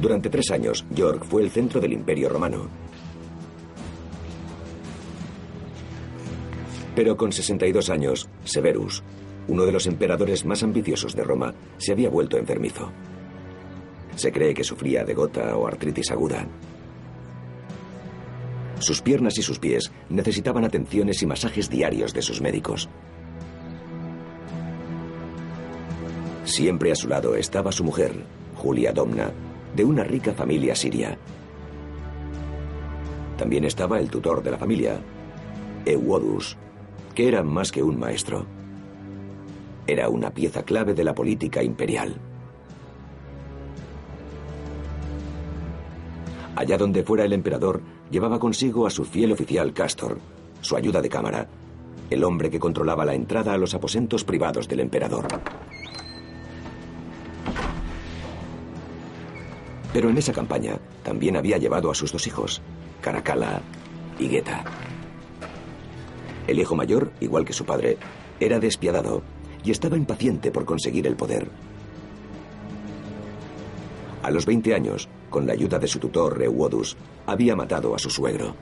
Durante 0.00 0.28
tres 0.28 0.50
años, 0.50 0.84
York 0.90 1.24
fue 1.24 1.42
el 1.42 1.50
centro 1.50 1.80
del 1.80 1.92
imperio 1.92 2.28
romano. 2.28 2.68
Pero 6.94 7.16
con 7.16 7.32
62 7.32 7.90
años, 7.90 8.28
Severus, 8.44 9.02
uno 9.48 9.64
de 9.64 9.72
los 9.72 9.86
emperadores 9.86 10.44
más 10.44 10.62
ambiciosos 10.62 11.14
de 11.14 11.24
Roma, 11.24 11.54
se 11.78 11.92
había 11.92 12.10
vuelto 12.10 12.36
enfermizo. 12.36 12.90
Se 14.16 14.32
cree 14.32 14.54
que 14.54 14.64
sufría 14.64 15.04
de 15.04 15.14
gota 15.14 15.56
o 15.56 15.66
artritis 15.66 16.10
aguda. 16.10 16.46
Sus 18.78 19.00
piernas 19.00 19.38
y 19.38 19.42
sus 19.42 19.58
pies 19.58 19.90
necesitaban 20.08 20.64
atenciones 20.64 21.22
y 21.22 21.26
masajes 21.26 21.70
diarios 21.70 22.12
de 22.12 22.22
sus 22.22 22.40
médicos. 22.40 22.88
Siempre 26.46 26.92
a 26.92 26.94
su 26.94 27.08
lado 27.08 27.34
estaba 27.34 27.72
su 27.72 27.82
mujer, 27.82 28.12
Julia 28.54 28.92
Domna, 28.92 29.32
de 29.74 29.84
una 29.84 30.04
rica 30.04 30.32
familia 30.32 30.76
siria. 30.76 31.18
También 33.36 33.64
estaba 33.64 33.98
el 33.98 34.08
tutor 34.08 34.44
de 34.44 34.52
la 34.52 34.56
familia, 34.56 35.00
Euodus, 35.84 36.56
que 37.16 37.26
era 37.26 37.42
más 37.42 37.72
que 37.72 37.82
un 37.82 37.98
maestro. 37.98 38.46
Era 39.88 40.08
una 40.08 40.30
pieza 40.30 40.62
clave 40.62 40.94
de 40.94 41.02
la 41.02 41.16
política 41.16 41.64
imperial. 41.64 42.14
Allá 46.54 46.78
donde 46.78 47.02
fuera 47.02 47.24
el 47.24 47.32
emperador, 47.32 47.82
llevaba 48.08 48.38
consigo 48.38 48.86
a 48.86 48.90
su 48.90 49.04
fiel 49.04 49.32
oficial 49.32 49.72
Castor, 49.72 50.18
su 50.60 50.76
ayuda 50.76 51.02
de 51.02 51.08
cámara, 51.08 51.48
el 52.08 52.22
hombre 52.22 52.50
que 52.50 52.60
controlaba 52.60 53.04
la 53.04 53.14
entrada 53.14 53.52
a 53.52 53.58
los 53.58 53.74
aposentos 53.74 54.22
privados 54.22 54.68
del 54.68 54.78
emperador. 54.78 55.26
Pero 59.96 60.10
en 60.10 60.18
esa 60.18 60.34
campaña 60.34 60.78
también 61.02 61.38
había 61.38 61.56
llevado 61.56 61.90
a 61.90 61.94
sus 61.94 62.12
dos 62.12 62.26
hijos, 62.26 62.60
Caracalla 63.00 63.62
y 64.18 64.28
Geta. 64.28 64.62
El 66.46 66.58
hijo 66.58 66.76
mayor, 66.76 67.12
igual 67.18 67.46
que 67.46 67.54
su 67.54 67.64
padre, 67.64 67.96
era 68.38 68.60
despiadado 68.60 69.22
y 69.64 69.70
estaba 69.70 69.96
impaciente 69.96 70.50
por 70.50 70.66
conseguir 70.66 71.06
el 71.06 71.16
poder. 71.16 71.48
A 74.22 74.30
los 74.30 74.44
20 74.44 74.74
años, 74.74 75.08
con 75.30 75.46
la 75.46 75.54
ayuda 75.54 75.78
de 75.78 75.88
su 75.88 75.98
tutor 75.98 76.36
Reuodus, 76.36 76.94
había 77.24 77.56
matado 77.56 77.94
a 77.94 77.98
su 77.98 78.10
suegro. 78.10 78.54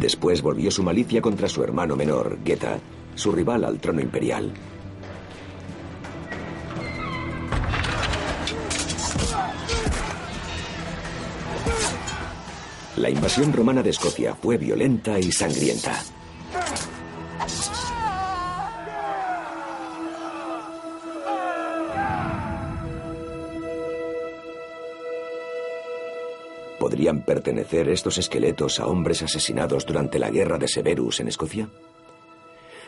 Después 0.00 0.42
volvió 0.42 0.72
su 0.72 0.82
malicia 0.82 1.22
contra 1.22 1.48
su 1.48 1.62
hermano 1.62 1.94
menor, 1.94 2.38
Geta, 2.44 2.80
su 3.14 3.30
rival 3.30 3.62
al 3.62 3.78
trono 3.78 4.00
imperial. 4.00 4.52
La 12.98 13.08
invasión 13.08 13.52
romana 13.52 13.80
de 13.80 13.90
Escocia 13.90 14.34
fue 14.34 14.58
violenta 14.58 15.20
y 15.20 15.30
sangrienta. 15.30 16.02
¿Podrían 26.80 27.24
pertenecer 27.24 27.88
estos 27.88 28.18
esqueletos 28.18 28.80
a 28.80 28.88
hombres 28.88 29.22
asesinados 29.22 29.86
durante 29.86 30.18
la 30.18 30.30
guerra 30.30 30.58
de 30.58 30.66
Severus 30.66 31.20
en 31.20 31.28
Escocia? 31.28 31.68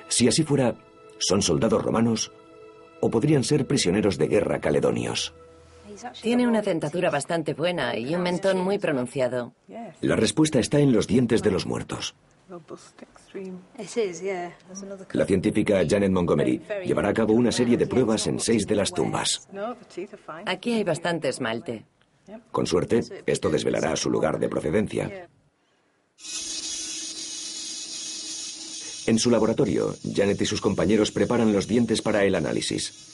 Si 0.09 0.27
así 0.27 0.43
fuera, 0.43 0.75
¿son 1.19 1.41
soldados 1.41 1.85
romanos 1.85 2.33
o 3.01 3.11
podrían 3.11 3.45
ser 3.45 3.65
prisioneros 3.65 4.19
de 4.19 4.27
guerra 4.27 4.61
caledonios? 4.61 5.33
Tiene 6.23 6.47
una 6.47 6.63
dentadura 6.63 7.11
bastante 7.11 7.55
buena 7.55 7.97
y 7.97 8.15
un 8.15 8.23
mentón 8.23 8.59
muy 8.59 8.79
pronunciado. 8.79 9.53
La 10.01 10.17
respuesta 10.17 10.59
está 10.59 10.79
en 10.79 10.93
los 10.93 11.07
dientes 11.07 11.43
de 11.43 11.51
los 11.51 11.67
muertos. 11.67 12.15
La 15.13 15.25
científica 15.25 15.83
Janet 15.89 16.11
Montgomery 16.11 16.61
llevará 16.85 17.11
a 17.11 17.15
cabo 17.15 17.35
una 17.35 17.53
serie 17.53 17.77
de 17.77 17.87
pruebas 17.87 18.27
en 18.27 18.41
seis 18.41 18.67
de 18.67 18.75
las 18.75 18.93
tumbas. 18.93 19.49
Aquí 20.47 20.73
hay 20.73 20.85
bastante 20.85 21.29
esmalte. 21.29 21.85
Con 22.51 22.67
suerte, 22.67 23.01
esto 23.27 23.51
desvelará 23.51 23.95
su 23.97 24.11
lugar 24.11 24.39
de 24.39 24.49
procedencia. 24.49 25.29
En 29.07 29.19
su 29.19 29.31
laboratorio, 29.31 29.95
Janet 30.15 30.41
y 30.43 30.47
sus 30.47 30.61
compañeros 30.61 31.11
preparan 31.11 31.53
los 31.53 31.67
dientes 31.67 32.03
para 32.03 32.25
el 32.25 32.35
análisis. 32.35 33.10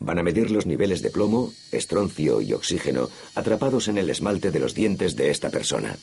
Van 0.00 0.18
a 0.18 0.22
medir 0.22 0.50
los 0.50 0.66
niveles 0.66 1.02
de 1.02 1.10
plomo, 1.10 1.52
estroncio 1.72 2.40
y 2.40 2.52
oxígeno 2.52 3.08
atrapados 3.34 3.88
en 3.88 3.98
el 3.98 4.10
esmalte 4.10 4.50
de 4.50 4.60
los 4.60 4.74
dientes 4.74 5.16
de 5.16 5.30
esta 5.30 5.50
persona. 5.50 5.96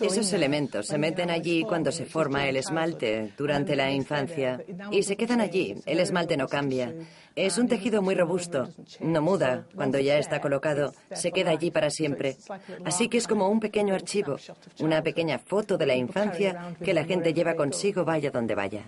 Esos 0.00 0.32
elementos 0.32 0.86
se 0.86 0.96
meten 0.96 1.28
allí 1.30 1.62
cuando 1.62 1.92
se 1.92 2.06
forma 2.06 2.48
el 2.48 2.56
esmalte 2.56 3.34
durante 3.36 3.76
la 3.76 3.90
infancia 3.90 4.64
y 4.90 5.02
se 5.02 5.16
quedan 5.16 5.42
allí. 5.42 5.74
El 5.84 6.00
esmalte 6.00 6.38
no 6.38 6.48
cambia. 6.48 6.94
Es 7.36 7.58
un 7.58 7.68
tejido 7.68 8.00
muy 8.00 8.14
robusto. 8.14 8.70
No 9.00 9.20
muda. 9.20 9.66
Cuando 9.74 9.98
ya 9.98 10.18
está 10.18 10.40
colocado, 10.40 10.94
se 11.12 11.32
queda 11.32 11.50
allí 11.50 11.70
para 11.70 11.90
siempre. 11.90 12.38
Así 12.84 13.08
que 13.08 13.18
es 13.18 13.28
como 13.28 13.48
un 13.50 13.60
pequeño 13.60 13.94
archivo, 13.94 14.36
una 14.80 15.02
pequeña 15.02 15.38
foto 15.38 15.76
de 15.76 15.86
la 15.86 15.96
infancia 15.96 16.74
que 16.82 16.94
la 16.94 17.04
gente 17.04 17.34
lleva 17.34 17.54
consigo 17.54 18.06
vaya 18.06 18.30
donde 18.30 18.54
vaya. 18.54 18.84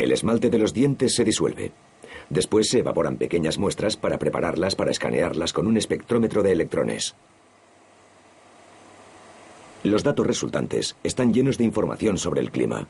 El 0.00 0.12
esmalte 0.12 0.48
de 0.48 0.58
los 0.58 0.72
dientes 0.72 1.14
se 1.14 1.24
disuelve. 1.24 1.72
Después 2.30 2.70
se 2.70 2.78
evaporan 2.78 3.18
pequeñas 3.18 3.58
muestras 3.58 3.98
para 3.98 4.18
prepararlas 4.18 4.74
para 4.74 4.90
escanearlas 4.90 5.52
con 5.52 5.66
un 5.66 5.76
espectrómetro 5.76 6.42
de 6.42 6.52
electrones. 6.52 7.14
Los 9.82 10.02
datos 10.02 10.26
resultantes 10.26 10.96
están 11.04 11.34
llenos 11.34 11.58
de 11.58 11.64
información 11.64 12.16
sobre 12.16 12.40
el 12.40 12.50
clima, 12.50 12.88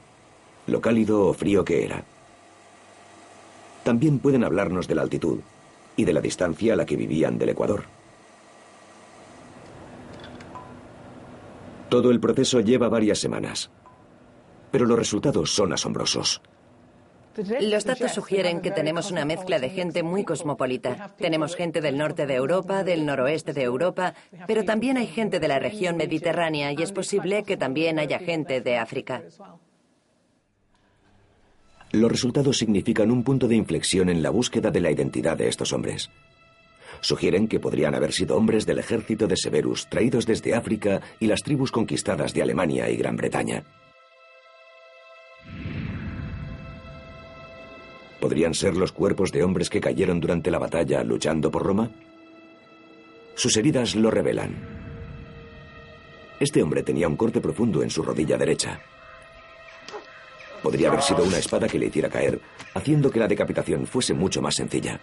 lo 0.69 0.81
cálido 0.81 1.27
o 1.27 1.33
frío 1.33 1.65
que 1.65 1.85
era. 1.85 2.05
También 3.83 4.21
pueden 4.21 4.45
hablarnos 4.45 4.87
de 4.87 4.95
la 4.95 5.03
altitud 5.03 5.41
y 5.97 6.05
de 6.05 6.13
la 6.13 6.21
distancia 6.21 6.75
a 6.75 6.77
la 6.77 6.87
que 6.87 6.95
vivían 6.95 7.39
del 7.39 7.49
Ecuador. 7.49 7.87
Todo 11.89 12.13
el 12.13 12.21
proceso 12.21 12.61
lleva 12.61 12.89
varias 12.89 13.19
semanas, 13.19 13.69
pero 14.71 14.87
los 14.87 14.97
resultados 14.97 15.51
son 15.53 15.73
asombrosos. 15.73 16.41
Los 17.61 17.85
datos 17.85 18.13
sugieren 18.13 18.61
que 18.61 18.71
tenemos 18.71 19.11
una 19.11 19.25
mezcla 19.25 19.59
de 19.59 19.71
gente 19.71 20.03
muy 20.03 20.25
cosmopolita. 20.25 21.15
Tenemos 21.17 21.55
gente 21.55 21.81
del 21.81 21.97
norte 21.97 22.27
de 22.27 22.35
Europa, 22.35 22.83
del 22.83 23.07
noroeste 23.07 23.53
de 23.53 23.63
Europa, 23.63 24.15
pero 24.47 24.65
también 24.65 24.97
hay 24.97 25.07
gente 25.07 25.39
de 25.39 25.49
la 25.49 25.59
región 25.59 25.97
mediterránea 25.97 26.73
y 26.73 26.83
es 26.83 26.93
posible 26.93 27.45
que 27.45 27.57
también 27.57 27.99
haya 27.99 28.19
gente 28.19 28.61
de 28.61 28.77
África. 28.77 29.23
Los 31.93 32.11
resultados 32.11 32.59
significan 32.59 33.11
un 33.11 33.25
punto 33.25 33.49
de 33.49 33.57
inflexión 33.57 34.09
en 34.09 34.23
la 34.23 34.31
búsqueda 34.31 34.71
de 34.71 34.81
la 34.81 34.91
identidad 34.91 35.37
de 35.37 35.49
estos 35.49 35.73
hombres. 35.73 36.11
Sugieren 37.01 37.49
que 37.49 37.61
podrían 37.61 37.95
haber 37.95 38.13
sido 38.13 38.37
hombres 38.37 38.67
del 38.67 38.79
ejército 38.79 39.27
de 39.27 39.37
Severus 39.37 39.89
traídos 39.89 40.27
desde 40.27 40.55
África 40.55 41.01
y 41.19 41.27
las 41.27 41.43
tribus 41.43 41.73
conquistadas 41.73 42.35
de 42.35 42.43
Alemania 42.43 42.91
y 42.91 42.97
Gran 42.97 43.17
Bretaña. 43.17 43.65
¿Podrían 48.21 48.55
ser 48.55 48.77
los 48.77 48.93
cuerpos 48.93 49.33
de 49.33 49.43
hombres 49.43 49.71
que 49.71 49.81
cayeron 49.81 50.21
durante 50.21 50.51
la 50.51 50.59
batalla 50.59 51.03
luchando 51.03 51.51
por 51.51 51.65
Roma? 51.65 51.91
Sus 53.35 53.57
heridas 53.57 53.95
lo 53.95 54.11
revelan. 54.11 54.55
Este 56.39 56.63
hombre 56.63 56.83
tenía 56.83 57.09
un 57.09 57.17
corte 57.17 57.41
profundo 57.41 57.83
en 57.83 57.91
su 57.91 58.03
rodilla 58.03 58.37
derecha. 58.37 58.81
Podría 60.63 60.89
haber 60.89 61.03
sido 61.03 61.25
una 61.25 61.39
espada 61.39 61.69
que 61.69 61.79
le 61.79 61.87
hiciera 61.87 62.11
caer, 62.11 62.41
haciendo 62.75 63.11
que 63.11 63.19
la 63.19 63.29
decapitación 63.29 63.87
fuese 63.87 64.13
mucho 64.13 64.43
más 64.43 64.55
sencilla. 64.55 65.01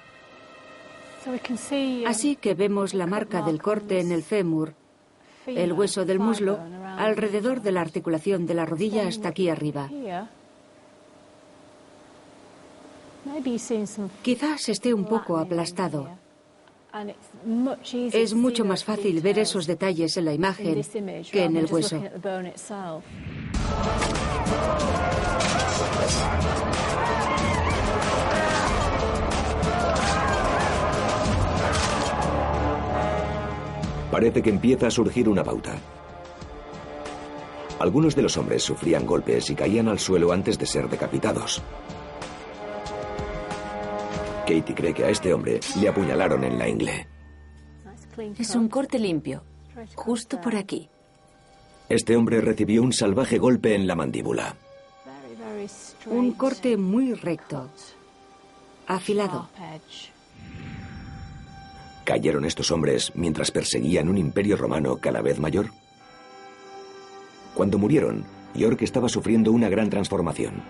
Así 2.05 2.35
que 2.35 2.53
vemos 2.53 2.93
la 2.93 3.07
marca 3.07 3.41
del 3.41 3.61
corte 3.61 3.99
en 3.99 4.11
el 4.11 4.23
fémur 4.23 4.73
el 5.47 5.73
hueso 5.73 6.05
del 6.05 6.19
muslo, 6.19 6.59
alrededor 6.97 7.61
de 7.61 7.71
la 7.71 7.81
articulación 7.81 8.45
de 8.45 8.53
la 8.53 8.65
rodilla 8.65 9.07
hasta 9.07 9.29
aquí 9.29 9.49
arriba. 9.49 9.89
Quizás 14.21 14.69
esté 14.69 14.93
un 14.93 15.05
poco 15.05 15.37
aplastado. 15.37 16.09
Es 18.11 18.33
mucho 18.33 18.65
más 18.65 18.83
fácil 18.83 19.21
ver 19.21 19.39
esos 19.39 19.67
detalles 19.67 20.17
en 20.17 20.25
la 20.25 20.33
imagen 20.33 20.81
que 21.31 21.43
en 21.43 21.57
el 21.57 21.65
hueso. 21.71 22.01
Parece 34.11 34.41
que 34.41 34.49
empieza 34.49 34.87
a 34.87 34.91
surgir 34.91 35.29
una 35.29 35.43
pauta. 35.43 35.75
Algunos 37.79 38.15
de 38.15 38.23
los 38.23 38.35
hombres 38.37 38.63
sufrían 38.63 39.05
golpes 39.05 39.49
y 39.51 39.55
caían 39.55 39.87
al 39.87 39.99
suelo 39.99 40.31
antes 40.31 40.57
de 40.57 40.65
ser 40.65 40.89
decapitados. 40.89 41.61
Katie 44.47 44.73
cree 44.73 44.93
que 44.93 45.03
a 45.03 45.09
este 45.09 45.33
hombre 45.33 45.59
le 45.79 45.89
apuñalaron 45.89 46.41
en 46.45 46.57
la 46.57 46.69
ingle. 46.69 47.05
Es 48.39 48.55
un 48.55 48.69
corte 48.69 48.97
limpio, 48.97 49.43
justo 49.93 50.39
por 50.39 50.55
aquí. 50.55 50.89
Este 51.89 52.15
hombre 52.15 52.39
recibió 52.39 52.81
un 52.81 52.93
salvaje 52.93 53.37
golpe 53.37 53.75
en 53.75 53.87
la 53.87 53.95
mandíbula. 53.95 54.55
Un 56.05 56.31
corte 56.31 56.77
muy 56.77 57.13
recto, 57.13 57.69
afilado. 58.87 59.49
¿Cayeron 62.05 62.45
estos 62.45 62.71
hombres 62.71 63.11
mientras 63.15 63.51
perseguían 63.51 64.07
un 64.07 64.17
imperio 64.17 64.55
romano 64.55 64.95
cada 64.97 65.21
vez 65.21 65.39
mayor? 65.39 65.71
Cuando 67.53 67.77
murieron, 67.77 68.23
York 68.55 68.81
estaba 68.81 69.09
sufriendo 69.09 69.51
una 69.51 69.67
gran 69.67 69.89
transformación. 69.89 70.63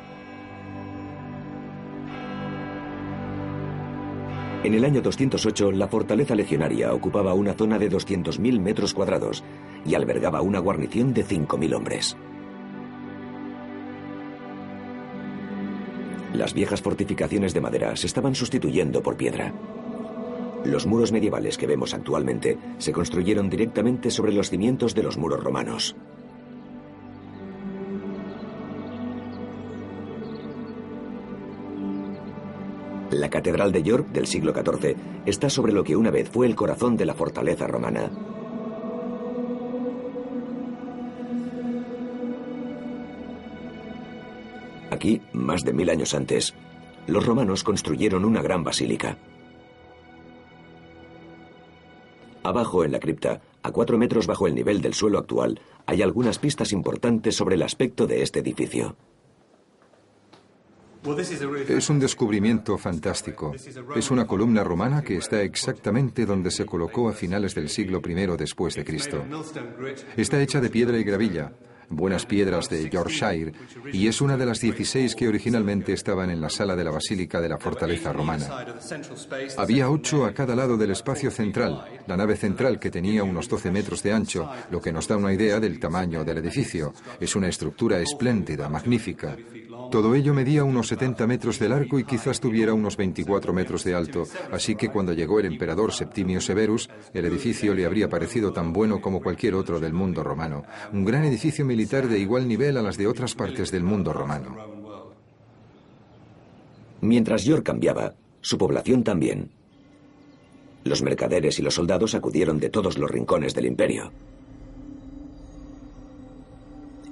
En 4.67 4.73
el 4.73 4.83
año 4.83 5.01
208, 5.01 5.71
la 5.71 5.87
fortaleza 5.87 6.35
legionaria 6.35 6.93
ocupaba 6.93 7.33
una 7.33 7.53
zona 7.53 7.79
de 7.79 7.89
200.000 7.89 8.59
metros 8.59 8.93
cuadrados 8.93 9.41
y 9.85 9.95
albergaba 9.95 10.41
una 10.41 10.59
guarnición 10.59 11.13
de 11.13 11.25
5.000 11.25 11.73
hombres. 11.73 12.17
Las 16.33 16.53
viejas 16.53 16.81
fortificaciones 16.81 17.53
de 17.53 17.61
madera 17.61 17.95
se 17.95 18.07
estaban 18.07 18.35
sustituyendo 18.35 19.01
por 19.01 19.15
piedra. 19.15 19.53
Los 20.65 20.85
muros 20.85 21.13
medievales 21.13 21.57
que 21.57 21.65
vemos 21.65 21.93
actualmente 21.93 22.57
se 22.77 22.91
construyeron 22.91 23.49
directamente 23.49 24.11
sobre 24.11 24.33
los 24.33 24.49
cimientos 24.49 24.93
de 24.93 25.03
los 25.03 25.17
muros 25.17 25.41
romanos. 25.41 25.95
La 33.11 33.29
Catedral 33.29 33.71
de 33.71 33.83
York 33.83 34.09
del 34.09 34.27
siglo 34.27 34.53
XIV 34.53 34.95
está 35.25 35.49
sobre 35.49 35.71
lo 35.71 35.83
que 35.83 35.95
una 35.95 36.11
vez 36.11 36.29
fue 36.29 36.45
el 36.45 36.55
corazón 36.55 36.97
de 36.97 37.05
la 37.05 37.13
fortaleza 37.13 37.65
romana. 37.65 38.11
Aquí, 44.91 45.21
más 45.31 45.63
de 45.63 45.73
mil 45.73 45.89
años 45.89 46.13
antes, 46.13 46.53
los 47.07 47.25
romanos 47.25 47.63
construyeron 47.63 48.25
una 48.25 48.41
gran 48.41 48.63
basílica. 48.63 49.17
Abajo 52.43 52.83
en 52.83 52.91
la 52.91 52.99
cripta, 52.99 53.41
a 53.63 53.71
cuatro 53.71 53.97
metros 53.97 54.27
bajo 54.27 54.47
el 54.47 54.55
nivel 54.55 54.81
del 54.81 54.93
suelo 54.93 55.19
actual, 55.19 55.61
hay 55.85 56.01
algunas 56.01 56.39
pistas 56.39 56.73
importantes 56.73 57.35
sobre 57.35 57.55
el 57.55 57.61
aspecto 57.61 58.05
de 58.05 58.21
este 58.21 58.39
edificio. 58.39 58.95
Es 61.67 61.89
un 61.89 61.99
descubrimiento 61.99 62.77
fantástico. 62.77 63.53
Es 63.95 64.11
una 64.11 64.25
columna 64.25 64.63
romana 64.63 65.01
que 65.01 65.17
está 65.17 65.41
exactamente 65.41 66.25
donde 66.25 66.51
se 66.51 66.65
colocó 66.65 67.09
a 67.09 67.13
finales 67.13 67.55
del 67.55 67.69
siglo 67.69 68.01
I 68.05 68.13
después 68.37 68.75
de 68.75 68.83
Cristo. 68.83 69.23
Está 70.15 70.41
hecha 70.41 70.59
de 70.59 70.69
piedra 70.69 70.97
y 70.97 71.03
gravilla, 71.03 71.53
buenas 71.89 72.25
piedras 72.25 72.69
de 72.69 72.89
Yorkshire, 72.89 73.53
y 73.91 74.07
es 74.07 74.21
una 74.21 74.37
de 74.37 74.45
las 74.45 74.59
16 74.59 75.15
que 75.15 75.27
originalmente 75.27 75.93
estaban 75.93 76.29
en 76.29 76.41
la 76.41 76.49
sala 76.49 76.75
de 76.75 76.83
la 76.83 76.91
Basílica 76.91 77.39
de 77.39 77.49
la 77.49 77.57
Fortaleza 77.57 78.11
Romana. 78.11 78.65
Había 79.57 79.89
ocho 79.89 80.25
a 80.25 80.33
cada 80.33 80.55
lado 80.55 80.77
del 80.77 80.91
espacio 80.91 81.31
central, 81.31 81.83
la 82.05 82.17
nave 82.17 82.35
central 82.35 82.79
que 82.79 82.91
tenía 82.91 83.23
unos 83.23 83.47
12 83.47 83.71
metros 83.71 84.03
de 84.03 84.13
ancho, 84.13 84.49
lo 84.71 84.81
que 84.81 84.91
nos 84.91 85.07
da 85.07 85.17
una 85.17 85.33
idea 85.33 85.59
del 85.59 85.79
tamaño 85.79 86.23
del 86.23 86.39
edificio. 86.39 86.93
Es 87.19 87.35
una 87.35 87.47
estructura 87.47 87.99
espléndida, 87.99 88.69
magnífica. 88.69 89.35
Todo 89.91 90.15
ello 90.15 90.33
medía 90.33 90.63
unos 90.63 90.87
70 90.89 91.27
metros 91.27 91.59
de 91.59 91.69
largo 91.69 91.97
y 91.99 92.03
quizás 92.03 92.39
tuviera 92.39 92.73
unos 92.73 92.97
24 92.97 93.53
metros 93.53 93.83
de 93.83 93.95
alto, 93.95 94.23
así 94.51 94.75
que 94.75 94.89
cuando 94.89 95.13
llegó 95.13 95.39
el 95.39 95.45
emperador 95.45 95.93
Septimio 95.93 96.41
Severus, 96.41 96.89
el 97.13 97.25
edificio 97.25 97.73
le 97.73 97.85
habría 97.85 98.09
parecido 98.09 98.51
tan 98.51 98.73
bueno 98.73 98.99
como 98.99 99.21
cualquier 99.21 99.55
otro 99.55 99.79
del 99.79 99.93
mundo 99.93 100.23
romano. 100.23 100.63
Un 100.91 101.05
gran 101.05 101.23
edificio 101.23 101.65
militar 101.65 102.07
de 102.07 102.19
igual 102.19 102.47
nivel 102.47 102.77
a 102.77 102.81
las 102.81 102.97
de 102.97 103.07
otras 103.07 103.33
partes 103.35 103.71
del 103.71 103.83
mundo 103.83 104.11
romano. 104.11 104.57
Mientras 107.01 107.45
York 107.45 107.63
cambiaba, 107.63 108.15
su 108.41 108.57
población 108.57 109.03
también. 109.03 109.51
Los 110.83 111.01
mercaderes 111.01 111.59
y 111.59 111.61
los 111.61 111.75
soldados 111.75 112.15
acudieron 112.15 112.59
de 112.59 112.69
todos 112.69 112.97
los 112.97 113.09
rincones 113.09 113.53
del 113.53 113.67
imperio. 113.67 114.11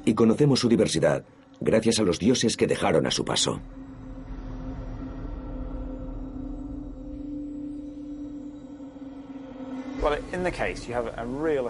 Y 0.04 0.14
conocemos 0.14 0.60
su 0.60 0.70
diversidad 0.70 1.24
gracias 1.60 2.00
a 2.00 2.04
los 2.04 2.20
dioses 2.20 2.58
que 2.58 2.68
dejaron 2.68 3.06
a 3.08 3.12
su 3.12 3.26
paso. 3.26 3.62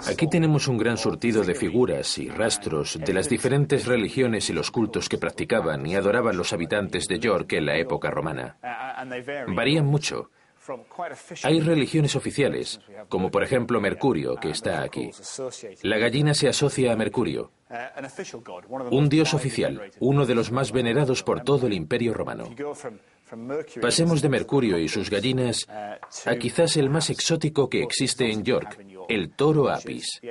Aquí 0.07 0.27
tenemos 0.27 0.67
un 0.67 0.77
gran 0.77 0.97
surtido 0.97 1.43
de 1.43 1.55
figuras 1.55 2.17
y 2.17 2.27
rastros 2.27 2.99
de 2.99 3.13
las 3.13 3.29
diferentes 3.29 3.85
religiones 3.85 4.49
y 4.49 4.53
los 4.53 4.71
cultos 4.71 5.07
que 5.07 5.17
practicaban 5.17 5.85
y 5.85 5.95
adoraban 5.95 6.35
los 6.35 6.51
habitantes 6.51 7.07
de 7.07 7.19
York 7.19 7.53
en 7.53 7.65
la 7.65 7.77
época 7.77 8.09
romana. 8.11 8.57
Varían 9.47 9.85
mucho. 9.85 10.31
Hay 11.43 11.59
religiones 11.59 12.15
oficiales, 12.15 12.79
como 13.09 13.29
por 13.29 13.43
ejemplo 13.43 13.79
Mercurio, 13.79 14.35
que 14.35 14.49
está 14.49 14.81
aquí. 14.81 15.09
La 15.83 15.97
gallina 15.97 16.33
se 16.33 16.47
asocia 16.47 16.93
a 16.93 16.95
Mercurio, 16.95 17.51
un 18.91 19.09
dios 19.09 19.33
oficial, 19.33 19.91
uno 19.99 20.25
de 20.25 20.35
los 20.35 20.51
más 20.51 20.71
venerados 20.71 21.23
por 21.23 21.41
todo 21.41 21.67
el 21.67 21.73
imperio 21.73 22.13
romano. 22.13 22.49
Pasemos 23.81 24.21
de 24.21 24.29
Mercurio 24.29 24.77
y 24.77 24.87
sus 24.87 25.09
gallinas 25.09 25.67
a 25.69 26.35
quizás 26.35 26.77
el 26.77 26.89
más 26.89 27.09
exótico 27.09 27.69
que 27.69 27.81
existe 27.81 28.31
en 28.31 28.43
York, 28.43 28.79
el 29.09 29.31
toro 29.31 29.69
apis. 29.69 30.21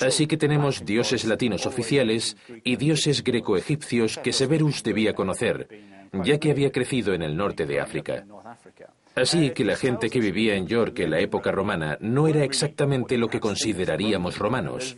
Así 0.00 0.26
que 0.26 0.36
tenemos 0.36 0.84
dioses 0.84 1.24
latinos 1.24 1.66
oficiales 1.66 2.36
y 2.64 2.76
dioses 2.76 3.22
greco-egipcios 3.22 4.18
que 4.18 4.32
Severus 4.32 4.82
debía 4.82 5.14
conocer, 5.14 5.68
ya 6.12 6.38
que 6.38 6.50
había 6.50 6.70
crecido 6.70 7.14
en 7.14 7.22
el 7.22 7.36
norte 7.36 7.66
de 7.66 7.80
África. 7.80 8.24
Así 9.14 9.50
que 9.50 9.64
la 9.64 9.76
gente 9.76 10.08
que 10.08 10.20
vivía 10.20 10.54
en 10.54 10.66
York 10.66 10.98
en 11.00 11.10
la 11.10 11.20
época 11.20 11.50
romana 11.50 11.98
no 12.00 12.28
era 12.28 12.44
exactamente 12.44 13.18
lo 13.18 13.28
que 13.28 13.40
consideraríamos 13.40 14.38
romanos. 14.38 14.96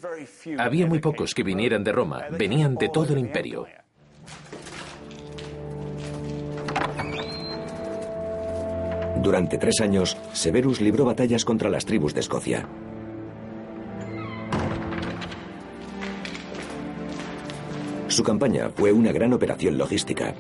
Había 0.58 0.86
muy 0.86 1.00
pocos 1.00 1.34
que 1.34 1.42
vinieran 1.42 1.82
de 1.82 1.92
Roma, 1.92 2.22
venían 2.30 2.76
de 2.76 2.88
todo 2.88 3.12
el 3.12 3.18
imperio. 3.18 3.66
Durante 9.20 9.58
tres 9.58 9.80
años, 9.80 10.16
Severus 10.32 10.80
libró 10.80 11.04
batallas 11.04 11.44
contra 11.44 11.70
las 11.70 11.86
tribus 11.86 12.14
de 12.14 12.20
Escocia. 12.20 12.68
Su 18.08 18.22
campaña 18.22 18.68
fue 18.68 18.92
una 18.92 19.10
gran 19.10 19.32
operación 19.32 19.76
logística. 19.76 20.34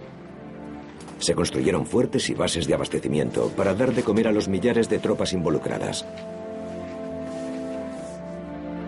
Se 1.18 1.34
construyeron 1.34 1.86
fuertes 1.86 2.28
y 2.30 2.34
bases 2.34 2.66
de 2.66 2.74
abastecimiento 2.74 3.48
para 3.56 3.74
dar 3.74 3.94
de 3.94 4.02
comer 4.02 4.28
a 4.28 4.32
los 4.32 4.48
millares 4.48 4.88
de 4.88 4.98
tropas 4.98 5.32
involucradas. 5.32 6.04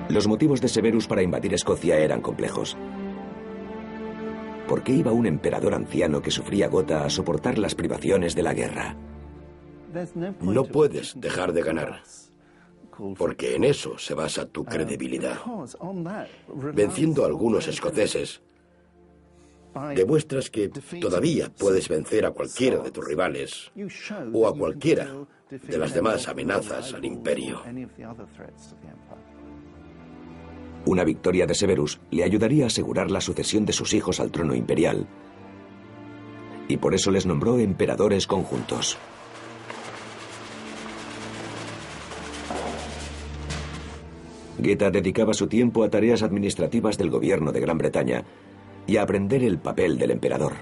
Los 0.09 0.27
motivos 0.29 0.61
de 0.61 0.69
Severus 0.69 1.07
para 1.07 1.23
invadir 1.23 1.55
Escocia 1.55 1.99
eran 1.99 2.21
complejos. 2.21 2.77
¿Por 4.69 4.83
qué 4.83 4.93
iba 4.93 5.13
un 5.13 5.27
emperador 5.27 5.75
anciano 5.75 6.23
que 6.23 6.31
sufría 6.31 6.69
gota 6.69 7.05
a 7.05 7.11
soportar 7.11 7.59
las 7.59 7.75
privaciones 7.75 8.35
de 8.35 8.43
la 8.43 8.55
guerra? 8.55 8.97
No 10.41 10.65
puedes 10.65 11.15
dejar 11.19 11.53
de 11.53 11.63
ganar, 11.63 12.03
porque 13.17 13.55
en 13.55 13.65
eso 13.65 13.99
se 13.99 14.15
basa 14.15 14.47
tu 14.47 14.65
credibilidad. 14.65 15.39
Venciendo 16.75 17.25
a 17.25 17.27
algunos 17.27 17.69
escoceses, 17.69 18.43
demuestras 19.95 20.51
que 20.51 20.69
todavía 21.01 21.51
puedes 21.57 21.89
vencer 21.89 22.27
a 22.27 22.31
cualquiera 22.31 22.79
de 22.79 22.91
tus 22.91 23.07
rivales 23.07 23.73
o 24.33 24.47
a 24.49 24.55
cualquiera 24.55 25.27
de 25.51 25.79
las 25.79 25.95
demás 25.95 26.29
amenazas 26.29 26.95
al 26.95 27.05
imperio. 27.05 27.63
Una 30.87 31.05
victoria 31.05 31.47
de 31.47 31.55
Severus 31.55 32.01
le 32.11 32.25
ayudaría 32.25 32.65
a 32.65 32.67
asegurar 32.69 33.11
la 33.11 33.21
sucesión 33.21 33.65
de 33.65 33.73
sus 33.73 33.93
hijos 33.93 34.21
al 34.21 34.31
trono 34.31 34.55
imperial, 34.55 35.07
y 36.69 36.77
por 36.77 36.95
eso 36.95 37.11
les 37.11 37.27
nombró 37.27 37.59
emperadores 37.59 38.27
conjuntos. 38.27 38.99
Geta 44.63 44.91
dedicaba 44.91 45.35
su 45.35 45.49
tiempo 45.49 45.85
a 45.85 45.91
tareas 45.91 46.23
administrativas 46.23 46.97
del 46.97 47.11
gobierno 47.11 47.53
de 47.53 47.61
Gran 47.61 47.79
Bretaña 47.79 48.25
y 48.87 48.97
aprender 48.97 49.43
el 49.43 49.59
papel 49.59 49.99
del 49.99 50.13
emperador. 50.13 50.55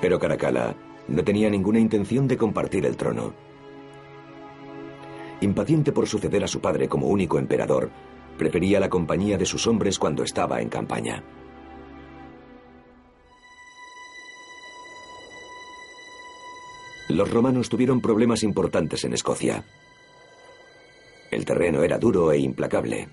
Pero 0.00 0.18
Caracalla 0.18 0.74
no 1.08 1.24
tenía 1.24 1.50
ninguna 1.50 1.78
intención 1.78 2.26
de 2.26 2.36
compartir 2.36 2.86
el 2.86 2.96
trono. 2.96 3.34
Impaciente 5.40 5.92
por 5.92 6.06
suceder 6.06 6.44
a 6.44 6.48
su 6.48 6.60
padre 6.60 6.88
como 6.88 7.08
único 7.08 7.38
emperador, 7.38 7.90
prefería 8.38 8.80
la 8.80 8.88
compañía 8.88 9.36
de 9.36 9.46
sus 9.46 9.66
hombres 9.66 9.98
cuando 9.98 10.22
estaba 10.22 10.60
en 10.60 10.68
campaña. 10.68 11.22
Los 17.08 17.30
romanos 17.30 17.68
tuvieron 17.68 18.00
problemas 18.00 18.44
importantes 18.44 19.04
en 19.04 19.14
Escocia. 19.14 19.64
El 21.30 21.44
terreno 21.44 21.82
era 21.82 21.98
duro 21.98 22.30
e 22.30 22.38
implacable. 22.38 23.08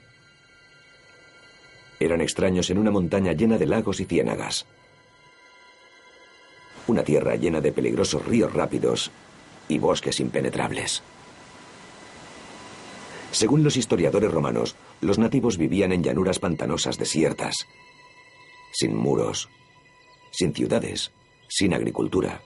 Eran 1.99 2.21
extraños 2.21 2.69
en 2.69 2.77
una 2.77 2.91
montaña 2.91 3.33
llena 3.33 3.57
de 3.57 3.65
lagos 3.65 3.99
y 3.99 4.05
ciénagas. 4.05 4.65
Una 6.87 7.03
tierra 7.03 7.35
llena 7.35 7.59
de 7.59 7.71
peligrosos 7.71 8.25
ríos 8.25 8.53
rápidos 8.53 9.11
y 9.67 9.79
bosques 9.79 10.19
impenetrables. 10.19 11.03
Según 13.31 13.63
los 13.63 13.75
historiadores 13.75 14.31
romanos, 14.31 14.75
los 15.01 15.19
nativos 15.19 15.57
vivían 15.57 15.91
en 15.91 16.03
llanuras 16.03 16.39
pantanosas 16.39 16.97
desiertas, 16.97 17.67
sin 18.71 18.95
muros, 18.95 19.49
sin 20.31 20.53
ciudades, 20.53 21.11
sin 21.49 21.73
agricultura. 21.73 22.41